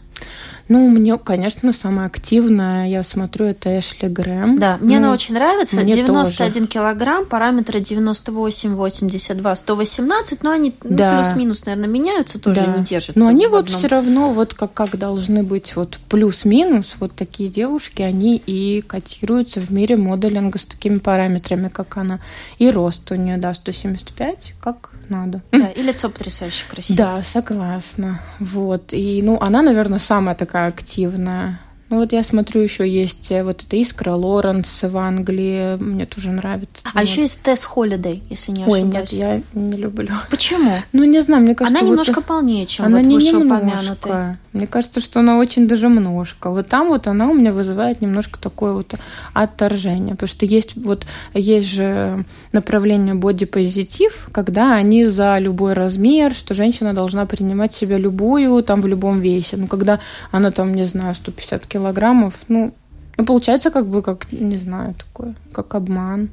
Ну, 0.68 0.86
мне, 0.88 1.16
конечно, 1.16 1.72
самая 1.72 2.06
активная, 2.06 2.88
я 2.88 3.02
смотрю, 3.02 3.46
это 3.46 3.78
Эшли 3.78 4.08
Грэм. 4.08 4.58
Да, 4.58 4.76
мне 4.80 4.98
ну, 4.98 5.06
она 5.06 5.14
очень 5.14 5.34
нравится. 5.34 5.76
Мне 5.76 5.94
91 5.94 6.52
тоже. 6.52 6.66
килограмм, 6.66 7.24
параметры 7.24 7.80
98, 7.80 8.74
82, 8.74 9.56
118, 9.56 10.42
но 10.42 10.50
они 10.50 10.74
ну, 10.82 10.96
да. 10.96 11.12
ну, 11.12 11.24
плюс-минус, 11.24 11.64
наверное, 11.64 11.88
меняются, 11.88 12.38
тоже 12.38 12.60
да. 12.66 12.76
не 12.76 12.84
держатся. 12.84 13.18
Но 13.18 13.28
они 13.28 13.46
вот 13.46 13.70
все 13.70 13.86
равно, 13.86 14.32
вот 14.32 14.52
как, 14.52 14.74
как 14.74 14.98
должны 14.98 15.42
быть 15.42 15.74
вот 15.74 15.98
плюс-минус, 16.08 16.94
вот 17.00 17.14
такие 17.14 17.48
девушки, 17.48 18.02
они 18.02 18.36
и 18.36 18.82
котируются 18.82 19.60
в 19.60 19.70
мире 19.70 19.96
моделинга 19.96 20.58
с 20.58 20.66
такими 20.66 20.98
параметрами, 20.98 21.68
как 21.68 21.96
она. 21.96 22.20
И 22.58 22.70
рост 22.70 23.10
у 23.10 23.14
нее, 23.14 23.38
да, 23.38 23.54
175, 23.54 24.54
как 24.60 24.90
надо. 25.08 25.40
Да, 25.52 25.68
и 25.68 25.82
лицо 25.82 26.10
потрясающе 26.10 26.64
красивое. 26.70 26.96
Да, 26.98 27.22
согласна. 27.22 28.20
Вот. 28.38 28.92
И, 28.92 29.22
ну, 29.22 29.38
она, 29.40 29.62
наверное, 29.62 29.98
самая 29.98 30.34
такая 30.34 30.57
активная. 30.66 31.60
Ну 31.90 31.96
вот 31.96 32.12
я 32.12 32.22
смотрю, 32.22 32.60
еще 32.60 32.86
есть 32.86 33.30
э, 33.30 33.42
вот 33.42 33.62
эта 33.62 33.76
Искра 33.76 34.12
Лоренс 34.12 34.82
в 34.82 34.96
Англии, 34.98 35.76
мне 35.76 36.04
тоже 36.04 36.30
нравится. 36.30 36.82
А 36.84 36.98
вот. 36.98 37.02
еще 37.02 37.22
есть 37.22 37.42
Тесс 37.42 37.64
Холидей, 37.64 38.22
если 38.28 38.52
не 38.52 38.64
ошибаюсь. 38.64 38.84
Ой, 38.84 38.90
нет, 38.90 39.08
я 39.08 39.42
не 39.54 39.76
люблю. 39.76 40.10
Почему? 40.30 40.70
Ну 40.92 41.04
не 41.04 41.22
знаю, 41.22 41.42
мне 41.42 41.54
кажется, 41.54 41.80
она 41.80 41.88
немножко 41.88 42.16
вот 42.16 42.26
полнее, 42.26 42.66
чем 42.66 42.84
она 42.84 42.98
вот 42.98 43.06
не 43.06 43.16
немножко. 43.16 44.38
Мне 44.52 44.66
кажется, 44.66 45.00
что 45.00 45.20
она 45.20 45.38
очень 45.38 45.66
даже 45.66 45.86
немножко. 45.86 46.50
Вот 46.50 46.68
там 46.68 46.88
вот 46.88 47.06
она 47.06 47.28
у 47.28 47.34
меня 47.34 47.52
вызывает 47.52 48.02
немножко 48.02 48.38
такое 48.38 48.72
вот 48.72 48.94
отторжение, 49.32 50.14
потому 50.14 50.28
что 50.28 50.44
есть 50.44 50.76
вот 50.76 51.06
есть 51.32 51.68
же 51.68 52.24
направление 52.52 53.14
бодипозитив, 53.14 54.28
когда 54.32 54.74
они 54.74 55.06
за 55.06 55.38
любой 55.38 55.72
размер, 55.72 56.34
что 56.34 56.54
женщина 56.54 56.92
должна 56.92 57.24
принимать 57.24 57.72
себя 57.72 57.96
любую 57.96 58.62
там 58.62 58.82
в 58.82 58.86
любом 58.86 59.20
весе. 59.20 59.56
Ну 59.56 59.68
когда 59.68 60.00
она 60.32 60.50
там 60.50 60.74
не 60.74 60.84
знаю 60.84 61.14
150 61.14 61.66
килограммов 61.66 61.77
килограммов, 61.78 62.34
ну, 62.48 62.72
Ну, 63.18 63.24
получается, 63.24 63.70
как 63.70 63.86
бы, 63.86 64.00
как, 64.02 64.30
не 64.32 64.58
знаю, 64.58 64.94
такое, 64.94 65.34
как 65.52 65.74
обман. 65.74 66.28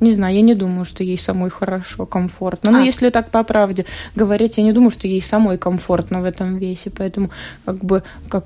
Не 0.00 0.12
знаю, 0.12 0.34
я 0.34 0.42
не 0.42 0.54
думаю, 0.54 0.84
что 0.84 1.02
ей 1.02 1.18
самой 1.18 1.50
хорошо, 1.50 2.06
комфортно. 2.06 2.70
Но 2.70 2.78
а. 2.78 2.82
если 2.82 3.10
так 3.10 3.30
по 3.30 3.44
правде 3.44 3.86
говорить, 4.14 4.58
я 4.58 4.64
не 4.64 4.72
думаю, 4.72 4.90
что 4.90 5.08
ей 5.08 5.22
самой 5.22 5.58
комфортно 5.58 6.20
в 6.20 6.24
этом 6.24 6.58
весе. 6.58 6.90
Поэтому, 6.90 7.30
как 7.64 7.84
бы, 7.84 8.02
как 8.28 8.44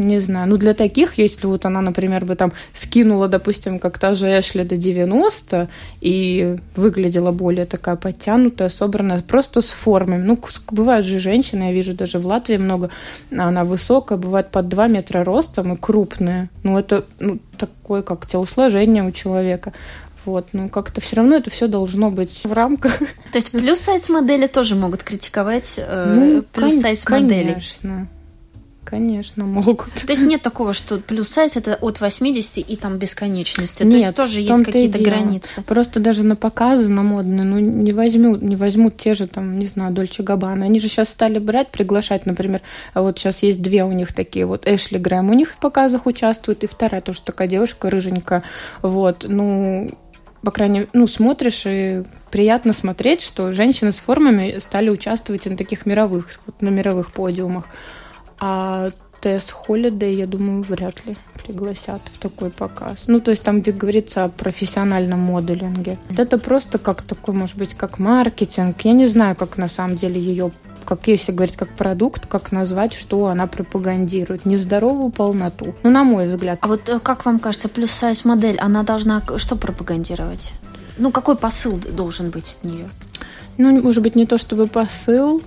не 0.00 0.20
знаю, 0.20 0.48
ну 0.48 0.56
для 0.56 0.74
таких, 0.74 1.18
если 1.18 1.46
вот 1.46 1.66
она, 1.66 1.80
например, 1.80 2.24
бы 2.24 2.34
там 2.34 2.52
скинула, 2.74 3.28
допустим, 3.28 3.78
как 3.78 3.98
та 3.98 4.14
же 4.14 4.26
Эшли 4.26 4.64
до 4.64 4.76
90 4.76 5.68
и 6.00 6.56
выглядела 6.76 7.32
более 7.32 7.66
такая 7.66 7.96
подтянутая, 7.96 8.70
собранная, 8.70 9.20
просто 9.20 9.60
с 9.60 9.68
формами. 9.68 10.22
Ну, 10.22 10.38
бывают 10.70 11.06
же 11.06 11.18
женщины, 11.18 11.64
я 11.64 11.72
вижу 11.72 11.94
даже 11.94 12.18
в 12.18 12.26
Латвии 12.26 12.56
много, 12.56 12.90
она 13.30 13.64
высокая, 13.64 14.18
бывает 14.18 14.50
под 14.50 14.68
2 14.68 14.88
метра 14.88 15.24
ростом 15.24 15.74
и 15.74 15.76
крупная. 15.76 16.48
Ну, 16.62 16.78
это 16.78 17.04
ну, 17.18 17.38
такое, 17.58 18.02
как 18.02 18.26
телосложение 18.26 19.04
у 19.04 19.12
человека. 19.12 19.72
Вот, 20.24 20.48
ну 20.52 20.68
как-то 20.68 21.00
все 21.00 21.16
равно 21.16 21.36
это 21.36 21.50
все 21.50 21.66
должно 21.66 22.10
быть 22.10 22.40
в 22.44 22.52
рамках. 22.52 22.98
То 22.98 23.36
есть 23.36 23.50
плюс-сайз 23.52 24.08
модели 24.08 24.46
тоже 24.46 24.74
могут 24.74 25.02
критиковать 25.02 25.74
э, 25.76 26.14
ну, 26.14 26.42
плюс-сайз 26.42 27.08
модели. 27.08 27.52
Конечно. 27.52 28.08
Конечно, 28.90 29.44
могут. 29.44 29.92
То 30.06 30.12
есть 30.12 30.24
нет 30.24 30.42
такого, 30.42 30.72
что 30.72 30.98
плюс 30.98 31.28
сайз 31.28 31.56
это 31.56 31.76
от 31.80 32.00
80 32.00 32.58
и 32.58 32.76
там 32.76 32.98
бесконечности. 32.98 33.84
Нет, 33.84 33.92
То 33.92 33.96
есть 33.98 34.16
тоже 34.16 34.40
есть 34.40 34.64
какие-то 34.64 34.98
границы. 34.98 35.62
Просто 35.62 36.00
даже 36.00 36.24
на 36.24 36.34
показы, 36.34 36.88
на 36.88 37.02
модные, 37.02 37.44
ну 37.44 37.60
не 37.60 37.92
возьмут, 37.92 38.42
не 38.42 38.56
возьмут 38.56 38.96
те 38.96 39.14
же 39.14 39.28
там, 39.28 39.58
не 39.60 39.66
знаю, 39.66 39.92
Дольче 39.92 40.24
Габбана. 40.24 40.64
Они 40.64 40.80
же 40.80 40.88
сейчас 40.88 41.10
стали 41.10 41.38
брать, 41.38 41.68
приглашать, 41.68 42.26
например, 42.26 42.62
вот 42.94 43.18
сейчас 43.18 43.44
есть 43.44 43.62
две 43.62 43.84
у 43.84 43.92
них 43.92 44.12
такие, 44.12 44.44
вот 44.44 44.66
Эшли 44.66 44.98
Грэм 44.98 45.30
у 45.30 45.34
них 45.34 45.52
в 45.52 45.58
показах 45.58 46.06
участвует, 46.06 46.64
и 46.64 46.66
вторая 46.66 47.00
тоже 47.00 47.22
такая 47.22 47.46
девушка 47.46 47.90
рыженькая. 47.90 48.42
Вот, 48.82 49.24
ну, 49.28 49.90
по 50.42 50.50
крайней 50.50 50.80
мере, 50.80 50.90
ну, 50.92 51.06
смотришь, 51.06 51.62
и 51.66 52.02
приятно 52.30 52.72
смотреть, 52.72 53.22
что 53.22 53.52
женщины 53.52 53.92
с 53.92 53.96
формами 53.96 54.58
стали 54.58 54.90
участвовать 54.90 55.46
на 55.46 55.56
таких 55.56 55.86
мировых, 55.86 56.40
вот 56.46 56.62
на 56.62 56.68
мировых 56.68 57.12
подиумах. 57.12 57.66
А 58.38 58.90
Тесс 59.20 59.50
Холидей, 59.50 60.16
я 60.16 60.26
думаю, 60.26 60.62
вряд 60.62 61.04
ли 61.04 61.14
пригласят 61.44 62.00
в 62.06 62.18
такой 62.18 62.50
показ. 62.50 63.04
Ну, 63.06 63.20
то 63.20 63.30
есть 63.30 63.42
там, 63.42 63.60
где 63.60 63.72
говорится 63.72 64.24
о 64.24 64.28
профессиональном 64.28 65.20
моделинге. 65.20 65.98
Это 66.16 66.38
просто 66.38 66.78
как 66.78 67.02
такой, 67.02 67.34
может 67.34 67.56
быть, 67.56 67.74
как 67.74 67.98
маркетинг. 67.98 68.80
Я 68.82 68.92
не 68.92 69.06
знаю, 69.06 69.36
как 69.36 69.58
на 69.58 69.68
самом 69.68 69.96
деле 69.96 70.20
ее 70.20 70.52
как 70.84 71.06
если 71.06 71.32
говорить 71.32 71.56
как 71.56 71.68
продукт, 71.68 72.26
как 72.26 72.52
назвать, 72.52 72.94
что 72.94 73.26
она 73.26 73.46
пропагандирует. 73.46 74.44
Нездоровую 74.46 75.10
полноту. 75.10 75.74
Ну, 75.82 75.90
на 75.90 76.04
мой 76.04 76.26
взгляд. 76.28 76.58
А 76.62 76.68
вот 76.68 76.88
э, 76.88 77.00
как 77.00 77.24
вам 77.24 77.38
кажется, 77.38 77.68
плюс-сайз 77.68 78.24
модель, 78.24 78.58
она 78.58 78.82
должна 78.82 79.22
что 79.36 79.56
пропагандировать? 79.56 80.52
Ну, 80.98 81.10
какой 81.10 81.36
посыл 81.36 81.78
должен 81.78 82.30
быть 82.30 82.56
от 82.60 82.64
нее? 82.64 82.88
Ну, 83.58 83.82
может 83.82 84.02
быть, 84.02 84.16
не 84.16 84.26
то 84.26 84.38
чтобы 84.38 84.66
посыл, 84.66 85.42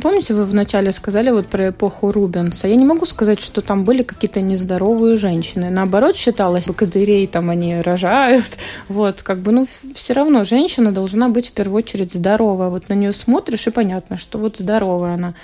Помните, 0.00 0.32
вы 0.32 0.46
вначале 0.46 0.90
сказали 0.92 1.30
вот 1.30 1.48
про 1.48 1.68
эпоху 1.68 2.12
Рубенса? 2.12 2.66
Я 2.66 2.76
не 2.76 2.84
могу 2.84 3.04
сказать, 3.04 3.40
что 3.40 3.60
там 3.60 3.84
были 3.84 4.02
какие-то 4.02 4.40
нездоровые 4.40 5.18
женщины. 5.18 5.68
Наоборот, 5.68 6.16
считалось, 6.16 6.64
что 6.64 6.72
кадырей 6.72 7.26
там 7.26 7.50
они 7.50 7.80
рожают. 7.80 8.46
Вот, 8.88 9.22
как 9.22 9.38
бы, 9.38 9.52
ну, 9.52 9.66
все 9.94 10.14
равно 10.14 10.44
женщина 10.44 10.92
должна 10.92 11.28
быть 11.28 11.48
в 11.48 11.52
первую 11.52 11.78
очередь 11.78 12.14
здоровая. 12.14 12.68
Вот 12.68 12.88
на 12.88 12.94
нее 12.94 13.12
смотришь, 13.12 13.66
и 13.66 13.70
понятно, 13.70 14.16
что 14.16 14.38
вот 14.38 14.56
здоровая 14.58 15.14
она 15.14 15.34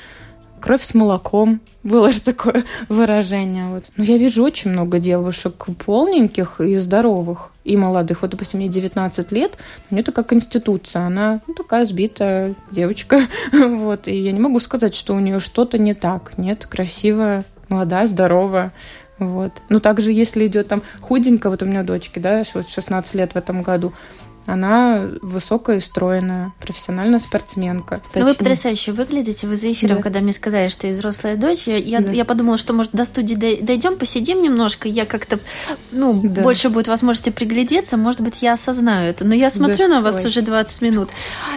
кровь 0.59 0.83
с 0.83 0.95
молоком. 0.95 1.61
Было 1.83 2.13
же 2.13 2.21
такое 2.21 2.65
выражение. 2.89 3.67
Вот. 3.67 3.85
Но 3.97 4.05
я 4.05 4.19
вижу 4.19 4.43
очень 4.43 4.71
много 4.71 4.99
девушек 4.99 5.67
полненьких 5.85 6.61
и 6.61 6.77
здоровых, 6.77 7.51
и 7.65 7.77
молодых. 7.77 8.23
Вот, 8.23 8.31
допустим, 8.31 8.59
мне 8.59 8.69
19 8.69 9.33
лет, 9.33 9.57
у 9.91 9.95
нее 9.95 10.05
такая 10.05 10.25
конституция, 10.25 11.07
она 11.07 11.41
ну, 11.47 11.55
такая 11.55 11.87
сбитая 11.87 12.55
девочка. 12.71 13.23
вот. 13.53 14.09
И 14.09 14.17
я 14.17 14.33
не 14.33 14.41
могу 14.41 14.61
сказать, 14.61 14.95
что 14.95 15.15
у 15.15 15.21
нее 15.21 15.41
что-то 15.41 15.79
не 15.79 15.95
так. 15.95 16.37
Нет, 16.37 16.67
красивая, 16.67 17.45
молодая, 17.69 18.07
здоровая. 18.07 18.73
Вот. 19.19 19.53
Ну, 19.69 19.81
также, 19.81 20.13
если 20.13 20.47
идет 20.47 20.69
там 20.69 20.83
худенько, 21.01 21.51
вот 21.51 21.63
у 21.63 21.67
меня 21.67 21.83
дочки, 21.83 22.19
да, 22.19 22.45
вот 22.55 22.69
16 22.69 23.15
лет 23.15 23.33
в 23.33 23.37
этом 23.37 23.63
году, 23.63 23.93
она 24.49 25.11
высокая 25.21 25.77
и 25.77 25.81
стройная, 25.83 26.55
профессиональная 26.59 27.21
спортсменка. 27.21 28.01
Ну, 28.15 28.25
вы 28.25 28.33
потрясающе 28.33 28.93
выглядите. 28.93 29.47
Вы 29.47 29.59
за 29.59 29.71
эфиром, 29.71 29.99
да. 29.99 30.03
когда 30.03 30.21
мне 30.21 30.33
сказали, 30.33 30.69
что 30.69 30.87
я 30.87 30.95
взрослая 30.95 31.37
дочь, 31.37 31.65
я, 31.67 31.77
я, 31.77 32.01
да. 32.01 32.13
я 32.13 32.25
подумала, 32.25 32.57
что, 32.57 32.73
может, 32.73 32.93
до 32.93 33.05
студии 33.05 33.35
дойдем, 33.35 33.99
посидим 33.99 34.41
немножко, 34.43 34.89
я 34.89 35.05
как-то, 35.05 35.39
ну, 35.93 36.19
да. 36.25 36.41
больше 36.41 36.71
будет 36.71 36.89
возможности 36.89 37.29
приглядеться, 37.29 37.99
может 37.99 38.23
быть, 38.23 38.41
я 38.41 38.55
осознаю 38.55 39.11
это. 39.11 39.27
Но 39.27 39.35
я 39.35 39.51
смотрю 39.51 39.87
да. 39.87 39.97
на 39.97 40.01
вас 40.01 40.17
Ой. 40.23 40.29
уже 40.29 40.41
20 40.41 40.81
минут, 40.81 41.11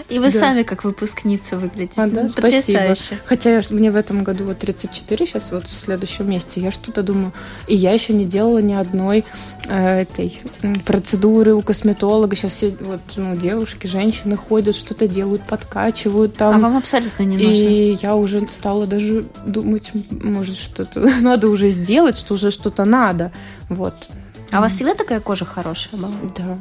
и 0.10 0.19
вы 0.19 0.30
да. 0.30 0.39
сами 0.39 0.63
как 0.63 0.84
выпускница 0.84 1.56
выглядите. 1.56 1.93
А, 1.95 2.08
да, 2.08 2.23
Потрясающе. 2.23 2.95
Спасибо. 2.95 3.21
Хотя 3.25 3.49
я, 3.51 3.62
мне 3.69 3.89
в 3.89 3.95
этом 3.95 4.25
году 4.25 4.43
вот 4.43 4.60
34, 4.60 5.27
сейчас 5.27 5.51
вот 5.51 5.63
в 5.65 5.73
следующем 5.73 6.30
месте, 6.30 6.60
я 6.60 6.73
что-то 6.73 7.04
думаю, 7.04 7.32
и 7.67 7.75
я 7.75 7.93
еще 7.93 8.12
не 8.12 8.25
делала 8.25 8.58
ни 8.58 8.73
одной 8.73 9.23
э, 9.69 10.01
этой 10.01 10.41
процедуры 10.86 11.54
у 11.54 11.62
косметолога, 11.62 12.36
сейчас 12.36 12.51
все 12.51 12.75
вот, 12.82 13.02
ну, 13.15 13.36
девушки, 13.36 13.88
женщины 13.88 14.36
ходят, 14.36 14.76
что-то 14.76 15.08
делают, 15.08 15.44
подкачивают 15.44 16.36
там. 16.36 16.56
А 16.56 16.60
вам 16.60 16.78
абсолютно 16.78 17.24
не 17.24 17.38
нужно. 17.38 17.52
И 17.52 17.98
я 18.02 18.15
уже 18.15 18.46
стала 18.48 18.88
даже 18.88 19.26
думать, 19.46 19.91
может, 20.12 20.58
что-то 20.58 21.00
надо 21.22 21.48
уже 21.48 21.70
сделать, 21.70 22.17
что 22.17 22.34
уже 22.34 22.52
что-то 22.52 22.86
надо. 22.86 23.32
Вот. 23.70 23.96
А 24.52 24.60
у 24.60 24.62
вас 24.62 24.74
всегда 24.74 24.96
такая 24.96 25.20
кожа 25.20 25.46
хорошая 25.46 26.00
была? 26.00 26.12
Да. 26.36 26.58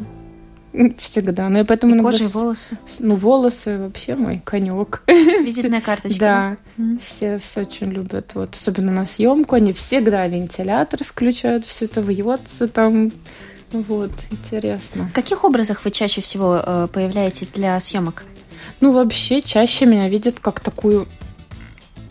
Всегда. 0.99 1.49
Ну, 1.49 1.59
я 1.59 1.65
поэтому 1.65 1.95
и 1.95 1.99
иногда... 1.99 2.13
кожа 2.13 2.25
и 2.25 2.29
волосы. 2.29 2.79
Ну, 3.01 3.17
волосы 3.17 3.79
вообще 3.79 4.15
мой 4.15 4.41
конек. 4.45 5.03
Визитная 5.09 5.81
карточка. 5.81 6.19
Да. 6.19 6.57
да? 6.77 6.99
Все, 7.03 7.39
все 7.39 7.63
очень 7.63 7.91
любят. 7.91 8.31
Вот, 8.35 8.55
особенно 8.55 8.93
на 8.93 9.07
съемку. 9.07 9.57
Они 9.57 9.73
всегда 9.73 10.27
вентилятор 10.29 11.03
включают, 11.03 11.65
все 11.65 11.87
это 11.87 12.01
вьется 12.01 12.69
там. 12.69 13.11
Вот, 13.73 14.11
интересно. 14.31 15.05
В 15.05 15.13
каких 15.13 15.45
образах 15.45 15.85
вы 15.85 15.91
чаще 15.91 16.21
всего 16.21 16.61
э, 16.65 16.89
появляетесь 16.93 17.49
для 17.49 17.79
съемок? 17.79 18.25
Ну, 18.81 18.93
вообще, 18.93 19.43
чаще 19.43 19.87
меня 19.87 20.09
видят 20.09 20.41
как 20.41 20.61
такую 20.61 21.07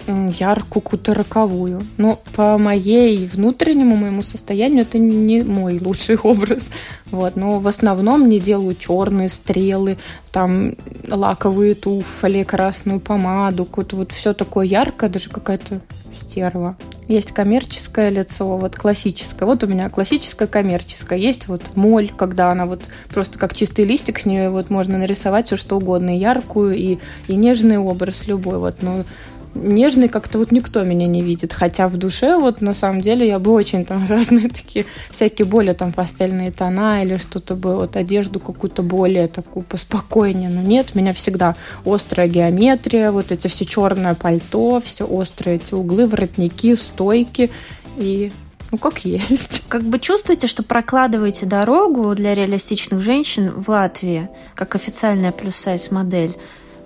яркую, 0.07 0.81
какую-то 0.81 1.13
роковую. 1.13 1.81
Но 1.97 2.19
по 2.35 2.57
моей 2.57 3.25
внутреннему 3.27 3.95
моему 3.95 4.23
состоянию 4.23 4.81
это 4.81 4.97
не 4.97 5.43
мой 5.43 5.79
лучший 5.79 6.17
образ. 6.23 6.69
Вот. 7.11 7.35
Но 7.35 7.59
в 7.59 7.67
основном 7.67 8.29
не 8.29 8.39
делаю 8.39 8.75
черные 8.75 9.29
стрелы, 9.29 9.97
там 10.31 10.75
лаковые 11.07 11.75
туфли, 11.75 12.43
красную 12.43 12.99
помаду, 12.99 13.65
какое-то 13.65 13.95
вот 13.95 14.11
все 14.11 14.33
такое 14.33 14.65
яркое, 14.65 15.09
даже 15.09 15.29
какая-то 15.29 15.81
стерва. 16.19 16.75
Есть 17.09 17.31
коммерческое 17.31 18.09
лицо, 18.09 18.55
вот 18.55 18.75
классическое. 18.75 19.47
Вот 19.47 19.63
у 19.63 19.67
меня 19.67 19.89
классическое 19.89 20.47
коммерческое. 20.47 21.17
Есть 21.17 21.47
вот 21.47 21.75
моль, 21.75 22.11
когда 22.15 22.51
она 22.51 22.67
вот 22.67 22.83
просто 23.09 23.39
как 23.39 23.55
чистый 23.55 23.83
листик, 23.83 24.19
с 24.19 24.25
нее 24.25 24.51
вот 24.51 24.69
можно 24.69 24.95
нарисовать 24.99 25.47
все 25.47 25.57
что 25.57 25.77
угодно, 25.77 26.15
и 26.15 26.19
яркую, 26.19 26.77
и, 26.77 26.99
и 27.27 27.35
нежный 27.35 27.79
образ 27.79 28.27
любой. 28.27 28.59
Вот, 28.59 28.83
ну, 28.83 29.05
нежный 29.55 30.09
как-то 30.09 30.37
вот 30.37 30.51
никто 30.51 30.83
меня 30.83 31.07
не 31.07 31.21
видит. 31.21 31.53
Хотя 31.53 31.87
в 31.87 31.97
душе 31.97 32.37
вот 32.37 32.61
на 32.61 32.73
самом 32.73 33.01
деле 33.01 33.27
я 33.27 33.39
бы 33.39 33.51
очень 33.51 33.85
там 33.85 34.07
разные 34.09 34.49
такие 34.49 34.85
всякие 35.11 35.45
более 35.45 35.73
там 35.73 35.91
пастельные 35.91 36.51
тона 36.51 37.03
или 37.03 37.17
что-то 37.17 37.55
бы, 37.55 37.75
вот 37.75 37.95
одежду 37.95 38.39
какую-то 38.39 38.83
более 38.83 39.27
такую 39.27 39.63
поспокойнее. 39.63 40.49
Но 40.49 40.61
нет, 40.61 40.95
меня 40.95 41.13
всегда 41.13 41.55
острая 41.85 42.27
геометрия, 42.27 43.11
вот 43.11 43.31
эти 43.31 43.47
все 43.47 43.65
черное 43.65 44.15
пальто, 44.15 44.81
все 44.85 45.05
острые 45.05 45.57
эти 45.57 45.73
углы, 45.73 46.05
воротники, 46.05 46.75
стойки 46.75 47.51
и 47.97 48.31
ну, 48.71 48.77
как 48.77 49.03
есть. 49.03 49.63
Как 49.67 49.81
бы 49.81 49.99
чувствуете, 49.99 50.45
что 50.45 50.61
прокладываете 50.61 51.47
дорогу 51.47 52.13
для 52.13 52.35
реалистичных 52.35 53.01
женщин 53.01 53.51
в 53.51 53.67
Латвии, 53.69 54.29
как 54.53 54.75
официальная 54.75 55.31
плюс-сайз 55.31 55.89
модель, 55.89 56.37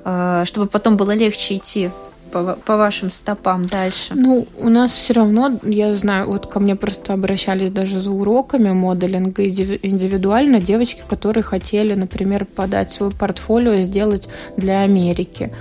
э, 0.05 0.43
чтобы 0.45 0.67
потом 0.67 0.95
было 0.95 1.13
легче 1.13 1.57
идти 1.57 1.91
по, 2.33 2.57
по 2.65 2.77
вашим 2.77 3.11
стопам 3.11 3.65
дальше? 3.65 4.15
Ну, 4.15 4.47
у 4.57 4.69
нас 4.69 4.91
все 4.91 5.13
равно, 5.13 5.59
я 5.61 5.95
знаю, 5.95 6.27
вот 6.27 6.47
ко 6.47 6.59
мне 6.59 6.75
просто 6.75 7.13
обращались 7.13 7.71
даже 7.71 8.01
за 8.01 8.09
уроками 8.09 8.71
моделинга 8.71 9.47
индивидуально 9.47 10.59
девочки, 10.59 11.03
которые 11.07 11.43
хотели, 11.43 11.93
например, 11.93 12.45
подать 12.45 12.91
свое 12.91 13.11
портфолио 13.11 13.73
и 13.73 13.83
сделать 13.83 14.27
для 14.57 14.81
Америки. 14.81 15.53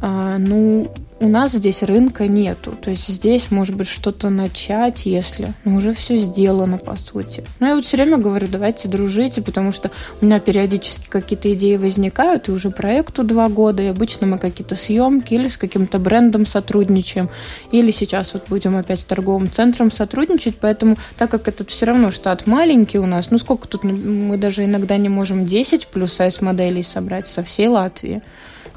А, 0.00 0.38
ну, 0.38 0.92
у 1.20 1.28
нас 1.28 1.52
здесь 1.52 1.82
рынка 1.82 2.28
нету. 2.28 2.72
То 2.80 2.90
есть 2.90 3.08
здесь, 3.08 3.50
может 3.50 3.74
быть, 3.74 3.88
что-то 3.88 4.30
начать, 4.30 5.04
если 5.04 5.48
ну, 5.64 5.76
уже 5.76 5.92
все 5.92 6.18
сделано, 6.18 6.78
по 6.78 6.96
сути. 6.96 7.44
Но 7.58 7.68
я 7.68 7.74
вот 7.74 7.84
все 7.84 7.96
время 7.96 8.18
говорю, 8.18 8.46
давайте 8.50 8.88
дружите, 8.88 9.42
потому 9.42 9.72
что 9.72 9.90
у 10.20 10.26
меня 10.26 10.38
периодически 10.38 11.08
какие-то 11.08 11.52
идеи 11.54 11.76
возникают, 11.76 12.48
и 12.48 12.52
уже 12.52 12.70
проекту 12.70 13.24
два 13.24 13.48
года, 13.48 13.82
и 13.82 13.86
обычно 13.86 14.26
мы 14.26 14.38
какие-то 14.38 14.76
съемки 14.76 15.34
или 15.34 15.48
с 15.48 15.56
каким-то 15.56 15.98
брендом 15.98 16.46
сотрудничаем, 16.46 17.28
или 17.72 17.90
сейчас 17.90 18.32
вот 18.32 18.44
будем 18.48 18.76
опять 18.76 19.00
с 19.00 19.04
торговым 19.04 19.50
центром 19.50 19.90
сотрудничать, 19.90 20.56
поэтому, 20.60 20.96
так 21.16 21.30
как 21.30 21.48
этот 21.48 21.70
все 21.70 21.86
равно 21.86 22.12
штат 22.12 22.46
маленький 22.46 22.98
у 22.98 23.06
нас, 23.06 23.30
ну 23.30 23.38
сколько 23.38 23.66
тут, 23.66 23.82
мы 23.82 24.36
даже 24.36 24.64
иногда 24.64 24.96
не 24.96 25.08
можем 25.08 25.46
10 25.46 25.88
плюс 25.88 26.12
сайз 26.12 26.40
моделей 26.40 26.84
собрать 26.84 27.26
со 27.26 27.42
всей 27.42 27.68
Латвии. 27.68 28.22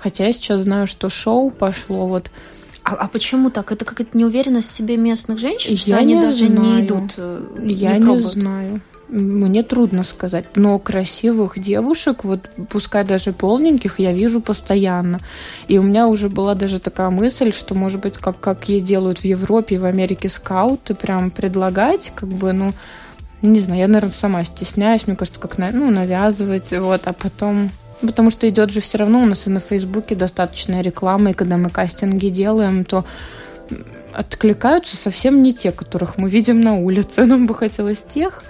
Хотя 0.02 0.26
я 0.26 0.34
сейчас 0.34 0.62
знаю, 0.62 0.88
что 0.88 1.10
шоу 1.10 1.52
пошло 1.52 2.08
вот 2.08 2.32
а, 2.84 2.96
а 2.96 3.08
почему 3.08 3.52
так? 3.52 3.72
Это 3.72 3.86
какая-то 3.86 4.18
неуверенность 4.18 4.70
в 4.70 4.76
себе 4.76 4.98
местных 4.98 5.38
женщин, 5.38 5.78
что 5.78 5.92
я 5.92 5.98
они 5.98 6.16
не 6.16 6.22
даже 6.22 6.48
знаю. 6.48 6.62
не 6.62 6.82
идут, 6.82 7.14
э, 7.18 7.46
я 7.60 8.00
не, 8.00 8.16
не 8.16 8.22
знаю. 8.22 8.82
Мне 9.08 9.62
трудно 9.62 10.02
сказать, 10.02 10.46
но 10.56 10.80
красивых 10.80 11.60
девушек, 11.60 12.24
вот 12.24 12.50
пускай 12.70 13.04
даже 13.04 13.34
полненьких, 13.34 14.00
я 14.00 14.14
вижу 14.14 14.42
постоянно. 14.42 15.20
И 15.68 15.78
у 15.78 15.84
меня 15.84 16.08
уже 16.08 16.28
была 16.28 16.56
даже 16.56 16.80
такая 16.80 17.12
мысль, 17.12 17.54
что, 17.54 17.76
может 17.76 18.02
быть, 18.02 18.18
как, 18.18 18.40
как 18.40 18.68
ей 18.68 18.82
делают 18.82 19.20
в 19.20 19.26
Европе 19.26 19.76
и 19.76 19.78
в 19.78 19.86
Америке 19.86 20.30
скауты, 20.30 20.96
прям 20.96 21.30
предлагать, 21.30 22.12
как 22.16 22.30
бы, 22.30 22.52
ну, 22.52 22.72
не 23.44 23.60
знаю, 23.60 23.82
я, 23.82 23.88
наверное, 23.88 24.12
сама 24.12 24.44
стесняюсь, 24.44 25.06
мне 25.06 25.16
кажется, 25.16 25.40
как 25.40 25.60
ну, 25.60 25.92
навязывать, 25.92 26.72
вот, 26.72 27.02
а 27.06 27.14
потом 27.14 27.70
Потому 28.02 28.32
что 28.32 28.50
идет 28.50 28.72
же 28.72 28.82
все 28.82 28.98
равно 28.98 29.22
у 29.22 29.26
нас 29.26 29.48
и 29.48 29.50
на 29.50 29.60
Фейсбуке 29.60 30.16
достаточно 30.16 30.82
рекламы, 30.82 31.32
и 31.32 31.34
когда 31.34 31.58
мы 31.58 31.70
кастинги 31.70 32.30
делаем, 32.30 32.84
то 32.84 33.06
откликаются 34.14 34.98
совсем 34.98 35.42
не 35.42 35.54
те, 35.54 35.72
которых 35.72 36.18
мы 36.18 36.30
видим 36.30 36.62
на 36.62 36.76
улице. 36.76 37.26
Нам 37.26 37.48
бы 37.48 37.56
хотелось 37.56 38.00
тех. 38.14 38.44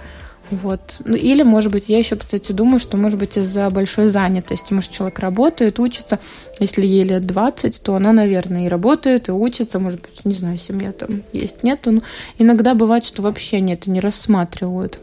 Вот. 0.50 0.80
Ну, 1.04 1.14
или, 1.14 1.42
может 1.42 1.72
быть, 1.72 1.88
я 1.88 1.98
еще, 1.98 2.16
кстати, 2.16 2.52
думаю, 2.52 2.78
что, 2.78 2.98
может 2.98 3.18
быть, 3.18 3.38
из-за 3.38 3.70
большой 3.70 4.08
занятости. 4.08 4.74
Может, 4.74 4.90
человек 4.90 5.18
работает, 5.18 5.80
учится. 5.80 6.18
Если 6.60 6.84
ей 6.84 7.04
лет 7.04 7.26
20, 7.26 7.80
то 7.80 7.94
она, 7.94 8.12
наверное, 8.12 8.66
и 8.66 8.68
работает, 8.68 9.28
и 9.28 9.32
учится. 9.32 9.78
Может 9.78 10.02
быть, 10.02 10.24
не 10.24 10.34
знаю, 10.34 10.58
семья 10.58 10.92
там 10.92 11.22
есть, 11.32 11.62
нет. 11.62 11.80
Но 11.86 12.02
иногда 12.38 12.74
бывает, 12.74 13.06
что 13.06 13.22
вообще 13.22 13.58
они 13.58 13.72
это 13.72 13.90
не 13.90 14.00
рассматривают. 14.00 15.00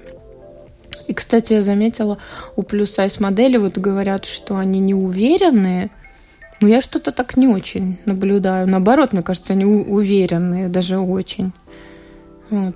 И, 1.10 1.14
кстати, 1.16 1.54
я 1.54 1.64
заметила, 1.64 2.20
у 2.56 2.62
плюс-сайз 2.62 3.20
модели 3.20 3.58
вот 3.58 3.80
говорят, 3.80 4.26
что 4.26 4.58
они 4.58 4.80
не 4.80 4.94
уверенные, 4.94 5.90
но 6.62 6.68
я 6.68 6.82
что-то 6.82 7.12
так 7.12 7.36
не 7.36 7.48
очень 7.48 7.98
наблюдаю. 8.06 8.68
Наоборот, 8.68 9.12
мне 9.12 9.24
кажется, 9.24 9.54
они 9.54 9.66
уверенные, 9.66 10.70
даже 10.70 11.00
очень. 11.00 11.52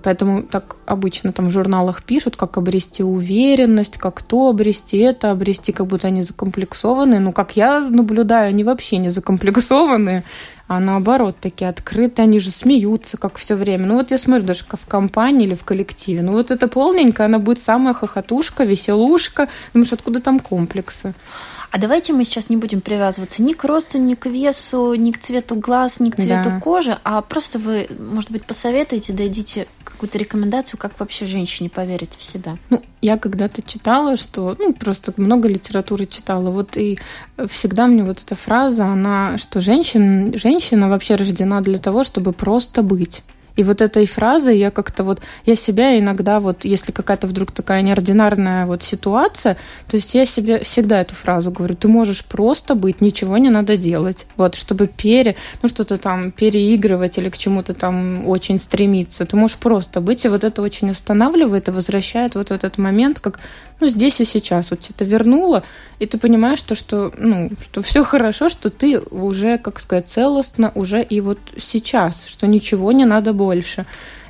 Поэтому 0.01 0.41
так 0.41 0.77
обычно 0.87 1.31
там 1.31 1.49
в 1.49 1.51
журналах 1.51 2.01
пишут, 2.01 2.35
как 2.35 2.57
обрести 2.57 3.03
уверенность, 3.03 3.99
как 3.99 4.23
то 4.23 4.49
обрести, 4.49 4.97
это 4.97 5.29
обрести, 5.29 5.71
как 5.71 5.85
будто 5.85 6.07
они 6.07 6.23
закомплексованные. 6.23 7.19
Но 7.19 7.33
как 7.33 7.55
я 7.55 7.81
наблюдаю, 7.81 8.49
они 8.49 8.63
вообще 8.63 8.97
не 8.97 9.09
закомплексованные 9.09 10.23
а 10.67 10.79
наоборот, 10.79 11.37
такие 11.39 11.69
открытые, 11.69 12.23
они 12.23 12.39
же 12.39 12.49
смеются, 12.49 13.17
как 13.17 13.37
все 13.37 13.55
время. 13.55 13.85
Ну 13.85 13.95
вот 13.95 14.11
я 14.11 14.17
смотрю 14.17 14.45
даже 14.45 14.63
в 14.63 14.87
компании 14.87 15.45
или 15.47 15.55
в 15.55 15.63
коллективе, 15.63 16.21
ну 16.21 16.31
вот 16.31 16.51
это 16.51 16.67
полненькая, 16.67 17.27
она 17.27 17.39
будет 17.39 17.59
самая 17.59 17.93
хохотушка, 17.93 18.63
веселушка, 18.63 19.49
думаешь, 19.73 19.93
откуда 19.93 20.21
там 20.21 20.39
комплексы? 20.39 21.13
А 21.73 21.79
давайте 21.79 22.13
мы 22.13 22.23
сейчас 22.23 22.51
не 22.51 22.57
будем 22.57 22.81
привязываться 22.81 23.41
ни 23.41 23.53
к 23.53 23.63
росту, 23.63 23.97
ни 23.97 24.13
к 24.13 24.27
весу, 24.27 24.93
ни 24.93 25.09
к 25.09 25.17
цвету 25.17 25.55
глаз, 25.55 25.99
ни 25.99 26.11
к 26.11 26.17
цвету 26.17 26.51
да. 26.51 26.59
кожи, 26.59 26.99
а 27.03 27.19
просто 27.23 27.57
вы, 27.57 27.87
может 27.97 28.29
быть, 28.29 28.45
посоветуете, 28.45 29.11
дадите 29.11 29.65
какую-то 29.83 30.19
рекомендацию, 30.19 30.79
как 30.79 30.99
вообще 30.99 31.25
женщине 31.25 31.71
поверить 31.71 32.15
в 32.15 32.23
себя? 32.23 32.57
Ну, 32.69 32.83
я 33.01 33.17
когда-то 33.17 33.63
читала, 33.63 34.17
что, 34.17 34.55
ну, 34.59 34.71
просто 34.71 35.15
много 35.17 35.47
литературы 35.47 36.05
читала, 36.05 36.51
вот 36.51 36.77
и 36.77 36.99
всегда 37.49 37.87
мне 37.87 38.03
вот 38.03 38.21
эта 38.21 38.35
фраза, 38.35 38.85
она, 38.85 39.39
что 39.39 39.59
женщина, 39.59 40.37
женщина 40.37 40.89
вообще 40.89 41.15
рождена 41.15 41.61
для 41.61 41.79
того, 41.79 42.03
чтобы 42.03 42.33
просто 42.33 42.83
быть. 42.83 43.23
И 43.55 43.63
вот 43.63 43.81
этой 43.81 44.07
фразой 44.07 44.57
я 44.57 44.71
как-то 44.71 45.03
вот, 45.03 45.21
я 45.45 45.55
себя 45.55 45.97
иногда 45.99 46.39
вот, 46.39 46.65
если 46.65 46.91
какая-то 46.91 47.27
вдруг 47.27 47.51
такая 47.51 47.81
неординарная 47.81 48.65
вот 48.65 48.83
ситуация, 48.83 49.57
то 49.87 49.95
есть 49.97 50.13
я 50.13 50.25
себе 50.25 50.63
всегда 50.63 51.01
эту 51.01 51.15
фразу 51.15 51.51
говорю, 51.51 51.75
ты 51.75 51.87
можешь 51.87 52.25
просто 52.25 52.75
быть, 52.75 53.01
ничего 53.01 53.37
не 53.37 53.49
надо 53.49 53.77
делать. 53.77 54.25
Вот, 54.37 54.55
чтобы 54.55 54.87
пере, 54.87 55.35
ну 55.61 55.69
что-то 55.69 55.97
там 55.97 56.31
переигрывать 56.31 57.17
или 57.17 57.29
к 57.29 57.37
чему-то 57.37 57.73
там 57.73 58.27
очень 58.27 58.59
стремиться. 58.59 59.25
Ты 59.25 59.35
можешь 59.35 59.57
просто 59.57 60.01
быть, 60.01 60.25
и 60.25 60.29
вот 60.29 60.43
это 60.43 60.61
очень 60.61 60.89
останавливает 60.89 61.67
и 61.67 61.71
возвращает 61.71 62.35
вот 62.35 62.49
в 62.49 62.51
этот 62.51 62.77
момент, 62.77 63.19
как 63.19 63.39
ну, 63.83 63.89
здесь 63.89 64.21
и 64.21 64.25
сейчас. 64.25 64.71
Вот 64.71 64.79
это 64.89 65.03
вернуло, 65.03 65.63
и 65.99 66.05
ты 66.05 66.17
понимаешь, 66.17 66.61
то, 66.61 66.73
что, 66.73 67.11
ну, 67.17 67.49
что 67.61 67.81
все 67.81 68.05
хорошо, 68.05 68.49
что 68.49 68.69
ты 68.69 68.99
уже, 68.99 69.57
как 69.57 69.81
сказать, 69.81 70.07
целостно 70.07 70.71
уже 70.73 71.03
и 71.03 71.19
вот 71.19 71.39
сейчас, 71.57 72.25
что 72.25 72.47
ничего 72.47 72.93
не 72.93 73.03
надо 73.03 73.33
больше. 73.33 73.85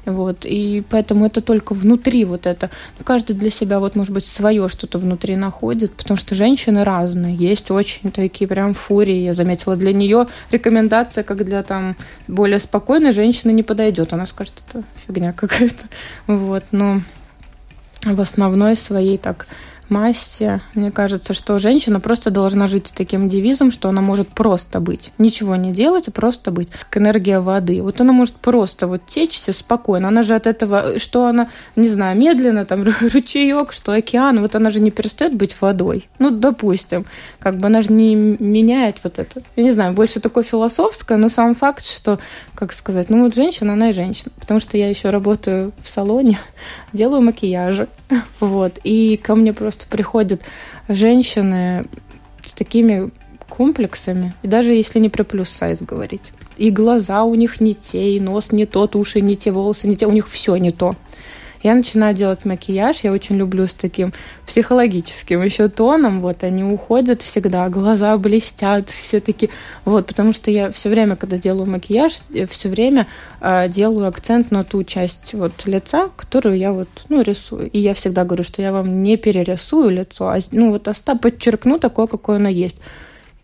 Вот, 0.05 0.39
и 0.43 0.83
поэтому 0.89 1.27
это 1.27 1.39
только 1.39 1.73
внутри 1.73 2.25
вот 2.25 2.47
это. 2.47 2.71
Ну, 2.97 3.05
каждый 3.05 3.35
для 3.35 3.51
себя 3.51 3.79
вот, 3.79 3.95
может 3.95 4.11
быть, 4.11 4.25
свое 4.25 4.67
что-то 4.69 4.97
внутри 4.97 5.35
находит, 5.35 5.93
потому 5.93 6.17
что 6.17 6.33
женщины 6.33 6.83
разные. 6.83 7.35
Есть 7.35 7.69
очень 7.69 8.11
такие 8.11 8.47
прям 8.47 8.73
фурии. 8.73 9.23
Я 9.23 9.33
заметила, 9.33 9.75
для 9.75 9.93
нее 9.93 10.27
рекомендация, 10.51 11.23
как 11.23 11.45
для 11.45 11.61
там 11.61 11.95
более 12.27 12.59
спокойной 12.59 13.13
женщины 13.13 13.51
не 13.51 13.63
подойдет. 13.63 14.13
Она 14.13 14.25
скажет, 14.25 14.53
это 14.67 14.83
фигня 15.05 15.31
какая-то. 15.31 15.85
Вот, 16.27 16.63
но 16.71 17.01
в 18.05 18.19
основной 18.21 18.75
своей 18.75 19.17
так 19.17 19.47
массе. 19.93 20.61
Мне 20.73 20.91
кажется, 20.91 21.33
что 21.33 21.59
женщина 21.59 21.99
просто 21.99 22.31
должна 22.31 22.67
жить 22.67 22.87
с 22.87 22.91
таким 22.91 23.29
девизом, 23.29 23.71
что 23.71 23.89
она 23.89 24.01
может 24.01 24.27
просто 24.29 24.79
быть. 24.79 25.11
Ничего 25.17 25.55
не 25.55 25.71
делать, 25.71 26.07
а 26.07 26.11
просто 26.11 26.51
быть. 26.51 26.69
Как 26.69 26.97
энергия 27.01 27.39
воды. 27.39 27.81
Вот 27.81 28.01
она 28.01 28.11
может 28.11 28.35
просто 28.35 28.87
вот 28.87 29.05
течься 29.05 29.53
спокойно. 29.53 30.07
Она 30.07 30.23
же 30.23 30.33
от 30.33 30.47
этого, 30.47 30.99
что 30.99 31.27
она, 31.27 31.49
не 31.75 31.89
знаю, 31.89 32.17
медленно, 32.17 32.65
там, 32.65 32.83
ручеек, 33.13 33.73
что 33.73 33.91
океан, 33.91 34.41
вот 34.41 34.55
она 34.55 34.71
же 34.71 34.79
не 34.79 34.91
перестает 34.91 35.35
быть 35.35 35.55
водой. 35.61 36.09
Ну, 36.19 36.31
допустим. 36.31 37.05
Как 37.39 37.57
бы 37.57 37.67
она 37.67 37.81
же 37.81 37.91
не 37.93 38.15
меняет 38.15 38.97
вот 39.03 39.19
это. 39.19 39.43
Я 39.55 39.63
не 39.63 39.71
знаю, 39.71 39.93
больше 39.93 40.19
такое 40.19 40.43
философское, 40.43 41.17
но 41.17 41.29
сам 41.29 41.55
факт, 41.55 41.85
что, 41.85 42.19
как 42.55 42.73
сказать, 42.73 43.09
ну 43.09 43.23
вот 43.23 43.35
женщина, 43.35 43.73
она 43.73 43.89
и 43.89 43.93
женщина. 43.93 44.31
Потому 44.39 44.59
что 44.59 44.77
я 44.77 44.89
еще 44.89 45.09
работаю 45.09 45.71
в 45.83 45.89
салоне, 45.89 46.39
делаю 46.93 47.21
макияжи. 47.21 47.87
Вот. 48.39 48.79
И 48.83 49.17
ко 49.17 49.35
мне 49.35 49.53
просто 49.53 49.82
просто 49.83 49.87
приходят 49.87 50.41
женщины 50.87 51.85
с 52.45 52.51
такими 52.53 53.11
комплексами, 53.49 54.33
и 54.41 54.47
даже 54.47 54.73
если 54.73 54.99
не 54.99 55.09
про 55.09 55.23
плюс 55.23 55.49
сайз 55.49 55.81
говорить. 55.81 56.31
И 56.57 56.71
глаза 56.71 57.23
у 57.23 57.35
них 57.35 57.61
не 57.61 57.75
те, 57.75 58.15
и 58.15 58.19
нос 58.19 58.51
не 58.51 58.65
тот, 58.65 58.95
уши 58.95 59.21
не 59.21 59.35
те, 59.35 59.51
волосы 59.51 59.87
не 59.87 59.95
те, 59.95 60.07
у 60.07 60.11
них 60.11 60.29
все 60.29 60.55
не 60.57 60.71
то. 60.71 60.95
Я 61.63 61.75
начинаю 61.75 62.13
делать 62.13 62.43
макияж, 62.43 62.99
я 63.03 63.13
очень 63.13 63.37
люблю 63.37 63.67
с 63.67 63.73
таким 63.73 64.11
психологическим 64.45 65.41
еще 65.41 65.69
тоном, 65.69 66.19
вот 66.19 66.43
они 66.43 66.61
уходят 66.61 67.21
всегда, 67.21 67.69
глаза 67.69 68.17
блестят, 68.17 68.89
все 68.89 69.21
таки 69.21 69.49
вот, 69.85 70.05
потому 70.05 70.33
что 70.33 70.51
я 70.51 70.71
все 70.71 70.89
время, 70.89 71.15
когда 71.15 71.37
делаю 71.37 71.65
макияж, 71.65 72.19
все 72.49 72.69
время 72.69 73.07
э, 73.39 73.69
делаю 73.69 74.07
акцент 74.07 74.51
на 74.51 74.65
ту 74.65 74.83
часть 74.83 75.33
вот 75.33 75.65
лица, 75.65 76.09
которую 76.17 76.57
я 76.57 76.73
вот, 76.73 76.89
ну, 77.07 77.21
рисую. 77.21 77.69
И 77.69 77.79
я 77.79 77.93
всегда 77.93 78.25
говорю, 78.25 78.43
что 78.43 78.61
я 78.61 78.73
вам 78.73 79.01
не 79.01 79.15
перерисую 79.15 79.89
лицо, 79.89 80.27
а, 80.27 80.39
ну, 80.51 80.71
вот 80.71 80.89
оста 80.89 81.15
подчеркну 81.15 81.79
такое, 81.79 82.07
какое 82.07 82.35
оно 82.35 82.49
есть. 82.49 82.77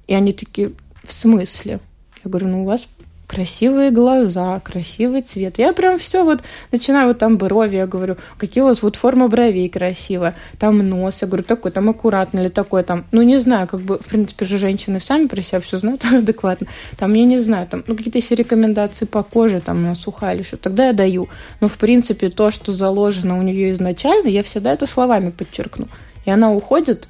И 0.07 0.13
они 0.13 0.33
такие, 0.33 0.73
в 1.05 1.13
смысле? 1.13 1.79
Я 2.25 2.29
говорю, 2.29 2.47
ну, 2.47 2.63
у 2.63 2.65
вас 2.65 2.85
красивые 3.29 3.91
глаза, 3.91 4.59
красивый 4.59 5.21
цвет. 5.21 5.59
Я 5.59 5.71
прям 5.71 5.99
все 5.99 6.23
вот 6.23 6.41
начинаю 6.71 7.09
вот 7.09 7.19
там 7.19 7.37
брови, 7.37 7.75
я 7.75 7.85
говорю, 7.85 8.17
какие 8.39 8.63
у 8.63 8.65
вас 8.65 8.81
вот 8.81 8.95
форма 8.95 9.27
бровей 9.27 9.69
красивая, 9.69 10.33
там 10.57 10.79
нос, 10.79 11.19
я 11.21 11.27
говорю, 11.27 11.43
такой 11.43 11.69
там 11.69 11.89
аккуратный 11.89 12.41
или 12.41 12.49
такой 12.49 12.83
там, 12.83 13.05
ну 13.11 13.21
не 13.21 13.37
знаю, 13.39 13.67
как 13.67 13.81
бы, 13.81 13.99
в 13.99 14.05
принципе 14.07 14.45
же 14.45 14.57
женщины 14.57 14.99
сами 14.99 15.27
про 15.27 15.43
себя 15.43 15.61
все 15.61 15.77
знают 15.77 16.03
адекватно, 16.11 16.65
там 16.97 17.13
я 17.13 17.23
не 17.25 17.39
знаю, 17.39 17.67
там, 17.67 17.83
ну 17.85 17.95
какие-то 17.95 18.17
есть 18.17 18.31
рекомендации 18.31 19.05
по 19.05 19.21
коже, 19.21 19.61
там 19.61 19.77
она 19.77 19.93
сухая 19.93 20.35
или 20.35 20.41
что, 20.41 20.57
тогда 20.57 20.87
я 20.87 20.93
даю, 20.93 21.29
но 21.61 21.69
в 21.69 21.77
принципе 21.77 22.29
то, 22.29 22.49
что 22.49 22.71
заложено 22.71 23.37
у 23.37 23.43
нее 23.43 23.69
изначально, 23.71 24.27
я 24.29 24.41
всегда 24.41 24.73
это 24.73 24.87
словами 24.87 25.29
подчеркну, 25.29 25.87
и 26.25 26.31
она 26.31 26.51
уходит 26.51 27.07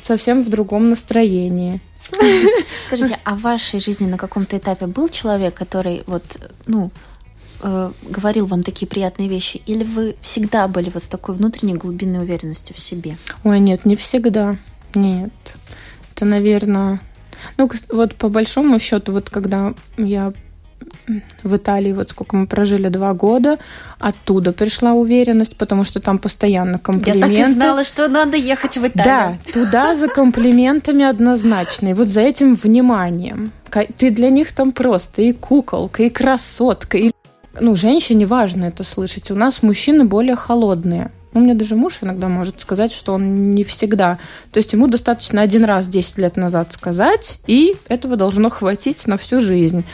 совсем 0.00 0.44
в 0.44 0.48
другом 0.48 0.90
настроении. 0.90 1.80
Скажите, 2.86 3.18
а 3.24 3.34
в 3.34 3.40
вашей 3.40 3.80
жизни 3.80 4.06
на 4.06 4.18
каком-то 4.18 4.56
этапе 4.56 4.86
был 4.86 5.08
человек, 5.08 5.54
который 5.54 6.02
вот, 6.06 6.24
ну, 6.66 6.90
э, 7.62 7.92
говорил 8.02 8.46
вам 8.46 8.62
такие 8.62 8.86
приятные 8.86 9.28
вещи, 9.28 9.62
или 9.66 9.84
вы 9.84 10.16
всегда 10.20 10.68
были 10.68 10.90
вот 10.90 11.02
с 11.02 11.08
такой 11.08 11.34
внутренней 11.34 11.74
глубинной 11.74 12.20
уверенностью 12.20 12.76
в 12.76 12.80
себе? 12.80 13.16
Ой, 13.44 13.60
нет, 13.60 13.84
не 13.84 13.96
всегда. 13.96 14.56
Нет. 14.94 15.32
Это, 16.14 16.24
наверное, 16.24 17.00
Ну, 17.56 17.70
вот 17.88 18.14
по 18.14 18.28
большому 18.28 18.78
счету, 18.80 19.12
вот 19.12 19.30
когда 19.30 19.74
я 19.96 20.32
в 21.42 21.56
Италии, 21.56 21.92
вот 21.92 22.10
сколько 22.10 22.36
мы 22.36 22.46
прожили, 22.46 22.88
два 22.88 23.12
года, 23.12 23.58
оттуда 23.98 24.52
пришла 24.52 24.92
уверенность, 24.92 25.56
потому 25.56 25.84
что 25.84 26.00
там 26.00 26.18
постоянно 26.18 26.78
комплименты. 26.78 27.32
Я 27.32 27.44
так 27.44 27.50
и 27.50 27.54
знала, 27.54 27.84
что 27.84 28.08
надо 28.08 28.36
ехать 28.36 28.76
в 28.76 28.86
Италию. 28.86 29.38
Да, 29.44 29.52
туда 29.52 29.96
за 29.96 30.08
комплиментами 30.08 31.04
однозначно, 31.04 31.88
и 31.88 31.94
вот 31.94 32.08
за 32.08 32.20
этим 32.20 32.54
вниманием. 32.54 33.52
Ты 33.98 34.10
для 34.10 34.30
них 34.30 34.52
там 34.52 34.72
просто 34.72 35.22
и 35.22 35.32
куколка, 35.32 36.02
и 36.02 36.10
красотка, 36.10 36.98
и... 36.98 37.12
Ну, 37.58 37.74
женщине 37.76 38.26
важно 38.26 38.66
это 38.66 38.84
слышать. 38.84 39.30
У 39.30 39.34
нас 39.34 39.62
мужчины 39.62 40.04
более 40.04 40.36
холодные. 40.36 41.10
У 41.32 41.38
меня 41.38 41.54
даже 41.54 41.76
муж 41.76 41.98
иногда 42.00 42.28
может 42.28 42.60
сказать, 42.60 42.92
что 42.92 43.12
он 43.12 43.54
не 43.54 43.62
всегда. 43.62 44.18
То 44.52 44.58
есть 44.58 44.72
ему 44.72 44.88
достаточно 44.88 45.42
один 45.42 45.64
раз 45.64 45.86
10 45.86 46.18
лет 46.18 46.36
назад 46.36 46.72
сказать, 46.72 47.38
и 47.46 47.74
этого 47.88 48.16
должно 48.16 48.50
хватить 48.50 49.06
на 49.06 49.16
всю 49.16 49.40
жизнь. 49.40 49.84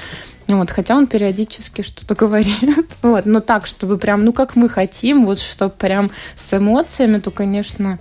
Вот, 0.48 0.70
хотя 0.70 0.96
он 0.96 1.06
периодически 1.06 1.82
что-то 1.82 2.14
говорит. 2.18 2.86
вот, 3.02 3.26
но 3.26 3.40
так, 3.40 3.66
чтобы 3.66 3.98
прям, 3.98 4.24
ну, 4.24 4.32
как 4.32 4.56
мы 4.56 4.68
хотим, 4.68 5.26
вот, 5.26 5.40
чтобы 5.40 5.72
прям 5.72 6.10
с 6.36 6.56
эмоциями, 6.56 7.18
то, 7.18 7.30
конечно, 7.30 7.98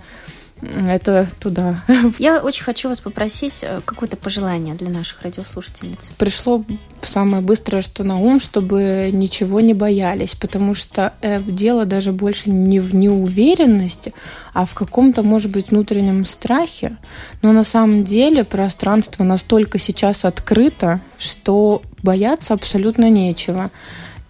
это 0.62 1.28
туда. 1.38 1.82
Я 2.18 2.40
очень 2.40 2.64
хочу 2.64 2.88
вас 2.88 3.00
попросить 3.00 3.58
э, 3.62 3.80
какое-то 3.84 4.16
пожелание 4.16 4.74
для 4.74 4.88
наших 4.88 5.22
радиослушательниц. 5.22 6.08
Пришло 6.16 6.64
самое 7.02 7.42
быстрое, 7.42 7.82
что 7.82 8.04
на 8.04 8.18
ум, 8.18 8.40
чтобы 8.40 9.10
ничего 9.12 9.60
не 9.60 9.74
боялись, 9.74 10.34
потому 10.34 10.74
что 10.74 11.12
э, 11.20 11.42
дело 11.42 11.84
даже 11.84 12.12
больше 12.12 12.50
не 12.50 12.80
в 12.80 12.94
неуверенности, 12.94 14.14
а 14.54 14.64
в 14.64 14.74
каком-то, 14.74 15.22
может 15.22 15.50
быть, 15.50 15.70
внутреннем 15.70 16.24
страхе. 16.24 16.96
Но 17.42 17.52
на 17.52 17.64
самом 17.64 18.04
деле 18.04 18.44
пространство 18.44 19.24
настолько 19.24 19.78
сейчас 19.78 20.24
открыто, 20.24 21.00
что 21.18 21.82
бояться 22.02 22.54
абсолютно 22.54 23.10
нечего. 23.10 23.70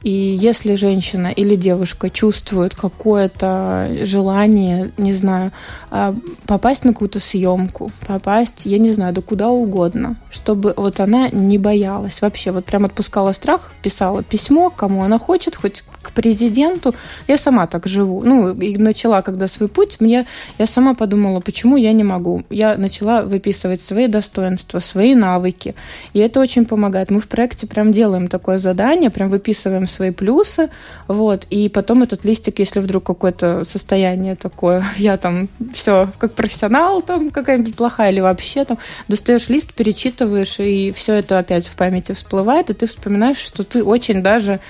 И 0.06 0.38
если 0.40 0.76
женщина 0.76 1.32
или 1.34 1.56
девушка 1.56 2.10
чувствует 2.10 2.76
какое-то 2.76 3.90
желание, 4.04 4.92
не 4.98 5.12
знаю, 5.12 5.50
а, 5.90 6.14
попасть 6.46 6.84
на 6.84 6.92
какую-то 6.92 7.18
съемку, 7.18 7.90
попасть, 8.06 8.66
я 8.66 8.78
не 8.78 8.92
знаю, 8.92 9.12
да 9.14 9.20
куда 9.20 9.48
угодно, 9.48 10.14
чтобы 10.30 10.74
вот 10.76 11.00
она 11.00 11.28
не 11.30 11.58
боялась 11.58 12.22
вообще, 12.22 12.52
вот 12.52 12.64
прям 12.64 12.84
отпускала 12.84 13.32
страх, 13.32 13.72
писала 13.82 14.22
письмо, 14.22 14.70
кому 14.70 15.02
она 15.02 15.18
хочет, 15.18 15.56
хоть 15.56 15.82
к 16.06 16.12
президенту. 16.12 16.94
Я 17.26 17.36
сама 17.36 17.66
так 17.66 17.88
живу. 17.88 18.22
Ну, 18.22 18.52
и 18.52 18.76
начала, 18.76 19.22
когда 19.22 19.48
свой 19.48 19.68
путь, 19.68 19.96
мне, 19.98 20.26
я 20.56 20.66
сама 20.66 20.94
подумала, 20.94 21.40
почему 21.40 21.76
я 21.76 21.92
не 21.92 22.04
могу. 22.04 22.44
Я 22.48 22.78
начала 22.78 23.22
выписывать 23.22 23.82
свои 23.82 24.06
достоинства, 24.06 24.78
свои 24.78 25.16
навыки. 25.16 25.74
И 26.12 26.20
это 26.20 26.40
очень 26.40 26.64
помогает. 26.64 27.10
Мы 27.10 27.20
в 27.20 27.26
проекте 27.26 27.66
прям 27.66 27.90
делаем 27.90 28.28
такое 28.28 28.60
задание, 28.60 29.10
прям 29.10 29.30
выписываем 29.30 29.88
свои 29.96 30.10
плюсы, 30.10 30.70
вот, 31.08 31.46
и 31.50 31.68
потом 31.68 32.02
этот 32.02 32.24
листик, 32.24 32.58
если 32.58 32.80
вдруг 32.80 33.04
какое-то 33.04 33.64
состояние 33.64 34.36
такое, 34.36 34.84
я 34.96 35.16
там 35.16 35.48
все 35.74 36.08
как 36.18 36.32
профессионал, 36.32 37.02
там 37.02 37.30
какая-нибудь 37.30 37.76
плохая 37.76 38.12
или 38.12 38.20
вообще 38.20 38.64
там, 38.64 38.78
достаешь 39.08 39.48
лист, 39.48 39.72
перечитываешь, 39.74 40.60
и 40.60 40.92
все 40.92 41.14
это 41.14 41.38
опять 41.38 41.66
в 41.66 41.74
памяти 41.74 42.12
всплывает, 42.12 42.70
и 42.70 42.74
ты 42.74 42.86
вспоминаешь, 42.86 43.38
что 43.38 43.64
ты 43.64 43.82
очень 43.82 44.22
даже 44.22 44.60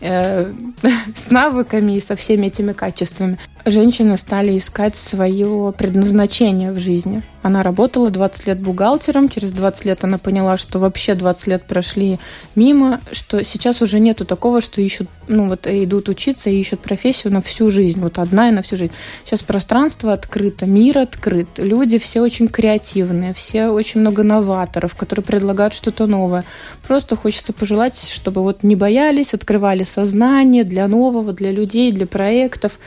э, 0.00 0.50
с 1.16 1.30
навыками 1.30 1.92
и 1.92 2.00
со 2.00 2.16
всеми 2.16 2.46
этими 2.46 2.72
качествами. 2.72 3.38
Женщины 3.68 4.16
стали 4.16 4.56
искать 4.56 4.94
свое 4.94 5.74
предназначение 5.76 6.70
в 6.70 6.78
жизни. 6.78 7.24
Она 7.42 7.64
работала 7.64 8.10
20 8.10 8.46
лет 8.46 8.60
бухгалтером, 8.60 9.28
через 9.28 9.50
20 9.50 9.84
лет 9.86 10.04
она 10.04 10.18
поняла, 10.18 10.56
что 10.56 10.78
вообще 10.78 11.16
20 11.16 11.46
лет 11.48 11.62
прошли 11.64 12.20
мимо, 12.54 13.00
что 13.10 13.44
сейчас 13.44 13.82
уже 13.82 13.98
нету 13.98 14.24
такого, 14.24 14.60
что 14.60 14.80
ищут, 14.80 15.08
ну 15.26 15.48
вот 15.48 15.66
идут 15.66 16.08
учиться 16.08 16.48
и 16.48 16.60
ищут 16.60 16.78
профессию 16.78 17.32
на 17.32 17.42
всю 17.42 17.70
жизнь, 17.70 18.00
вот 18.00 18.18
одна 18.18 18.50
и 18.50 18.52
на 18.52 18.62
всю 18.62 18.76
жизнь. 18.76 18.92
Сейчас 19.24 19.40
пространство 19.40 20.12
открыто, 20.12 20.64
мир 20.66 20.98
открыт, 20.98 21.48
люди 21.56 21.98
все 21.98 22.20
очень 22.20 22.46
креативные, 22.46 23.34
все 23.34 23.68
очень 23.68 24.00
много 24.00 24.22
новаторов, 24.22 24.94
которые 24.94 25.24
предлагают 25.24 25.74
что-то 25.74 26.06
новое. 26.06 26.44
Просто 26.86 27.16
хочется 27.16 27.52
пожелать, 27.52 27.96
чтобы 28.08 28.42
вот 28.42 28.62
не 28.62 28.76
боялись, 28.76 29.34
открывали 29.34 29.82
сознание 29.82 30.62
для 30.62 30.86
нового, 30.86 31.32
для 31.32 31.50
людей, 31.50 31.90
для 31.90 32.06
проектов 32.06 32.78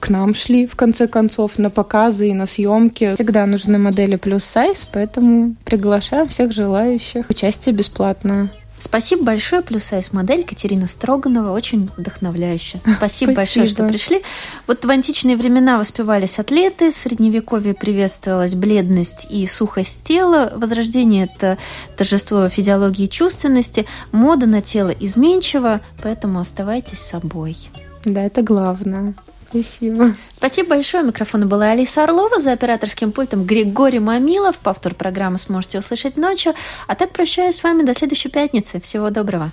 к 0.00 0.08
нам 0.08 0.34
шли, 0.34 0.66
в 0.66 0.76
конце 0.76 1.06
концов, 1.06 1.58
на 1.58 1.70
показы 1.70 2.28
и 2.28 2.34
на 2.34 2.46
съемки. 2.46 3.14
Всегда 3.14 3.46
нужны 3.46 3.78
модели 3.78 4.16
плюс 4.16 4.44
сайз, 4.44 4.86
поэтому 4.92 5.54
приглашаем 5.64 6.28
всех 6.28 6.52
желающих. 6.52 7.28
Участие 7.28 7.74
бесплатное. 7.74 8.50
Спасибо 8.78 9.24
большое, 9.24 9.62
плюс 9.62 9.84
сайз 9.84 10.12
модель 10.12 10.44
Катерина 10.44 10.86
Строганова, 10.86 11.52
очень 11.52 11.90
вдохновляюще. 11.96 12.80
Спасибо, 12.96 12.96
Спасибо 12.98 13.34
большое, 13.34 13.66
что 13.66 13.88
пришли. 13.88 14.22
Вот 14.66 14.84
в 14.84 14.90
античные 14.90 15.36
времена 15.36 15.78
воспевались 15.78 16.38
атлеты, 16.38 16.92
в 16.92 16.94
средневековье 16.94 17.74
приветствовалась 17.74 18.54
бледность 18.54 19.26
и 19.30 19.46
сухость 19.46 20.04
тела, 20.04 20.52
возрождение– 20.54 21.28
это 21.34 21.58
торжество 21.96 22.48
физиологии 22.48 23.06
и 23.06 23.10
чувственности, 23.10 23.86
мода 24.12 24.46
на 24.46 24.62
тело 24.62 24.90
изменчива, 24.90 25.80
поэтому 26.00 26.38
оставайтесь 26.38 27.00
собой. 27.00 27.56
Да, 28.04 28.22
это 28.22 28.42
главное. 28.42 29.14
Спасибо. 29.50 30.14
Спасибо 30.30 30.70
большое. 30.70 31.04
Микрофона 31.04 31.46
была 31.46 31.70
Алиса 31.70 32.04
Орлова. 32.04 32.40
За 32.40 32.52
операторским 32.52 33.12
пультом 33.12 33.44
Григорий 33.44 33.98
Мамилов. 33.98 34.58
Повтор 34.58 34.94
программы 34.94 35.38
сможете 35.38 35.78
услышать 35.78 36.16
ночью. 36.16 36.54
А 36.86 36.94
так 36.94 37.10
прощаюсь 37.10 37.56
с 37.56 37.64
вами 37.64 37.82
до 37.82 37.94
следующей 37.94 38.28
пятницы. 38.28 38.80
Всего 38.80 39.10
доброго. 39.10 39.50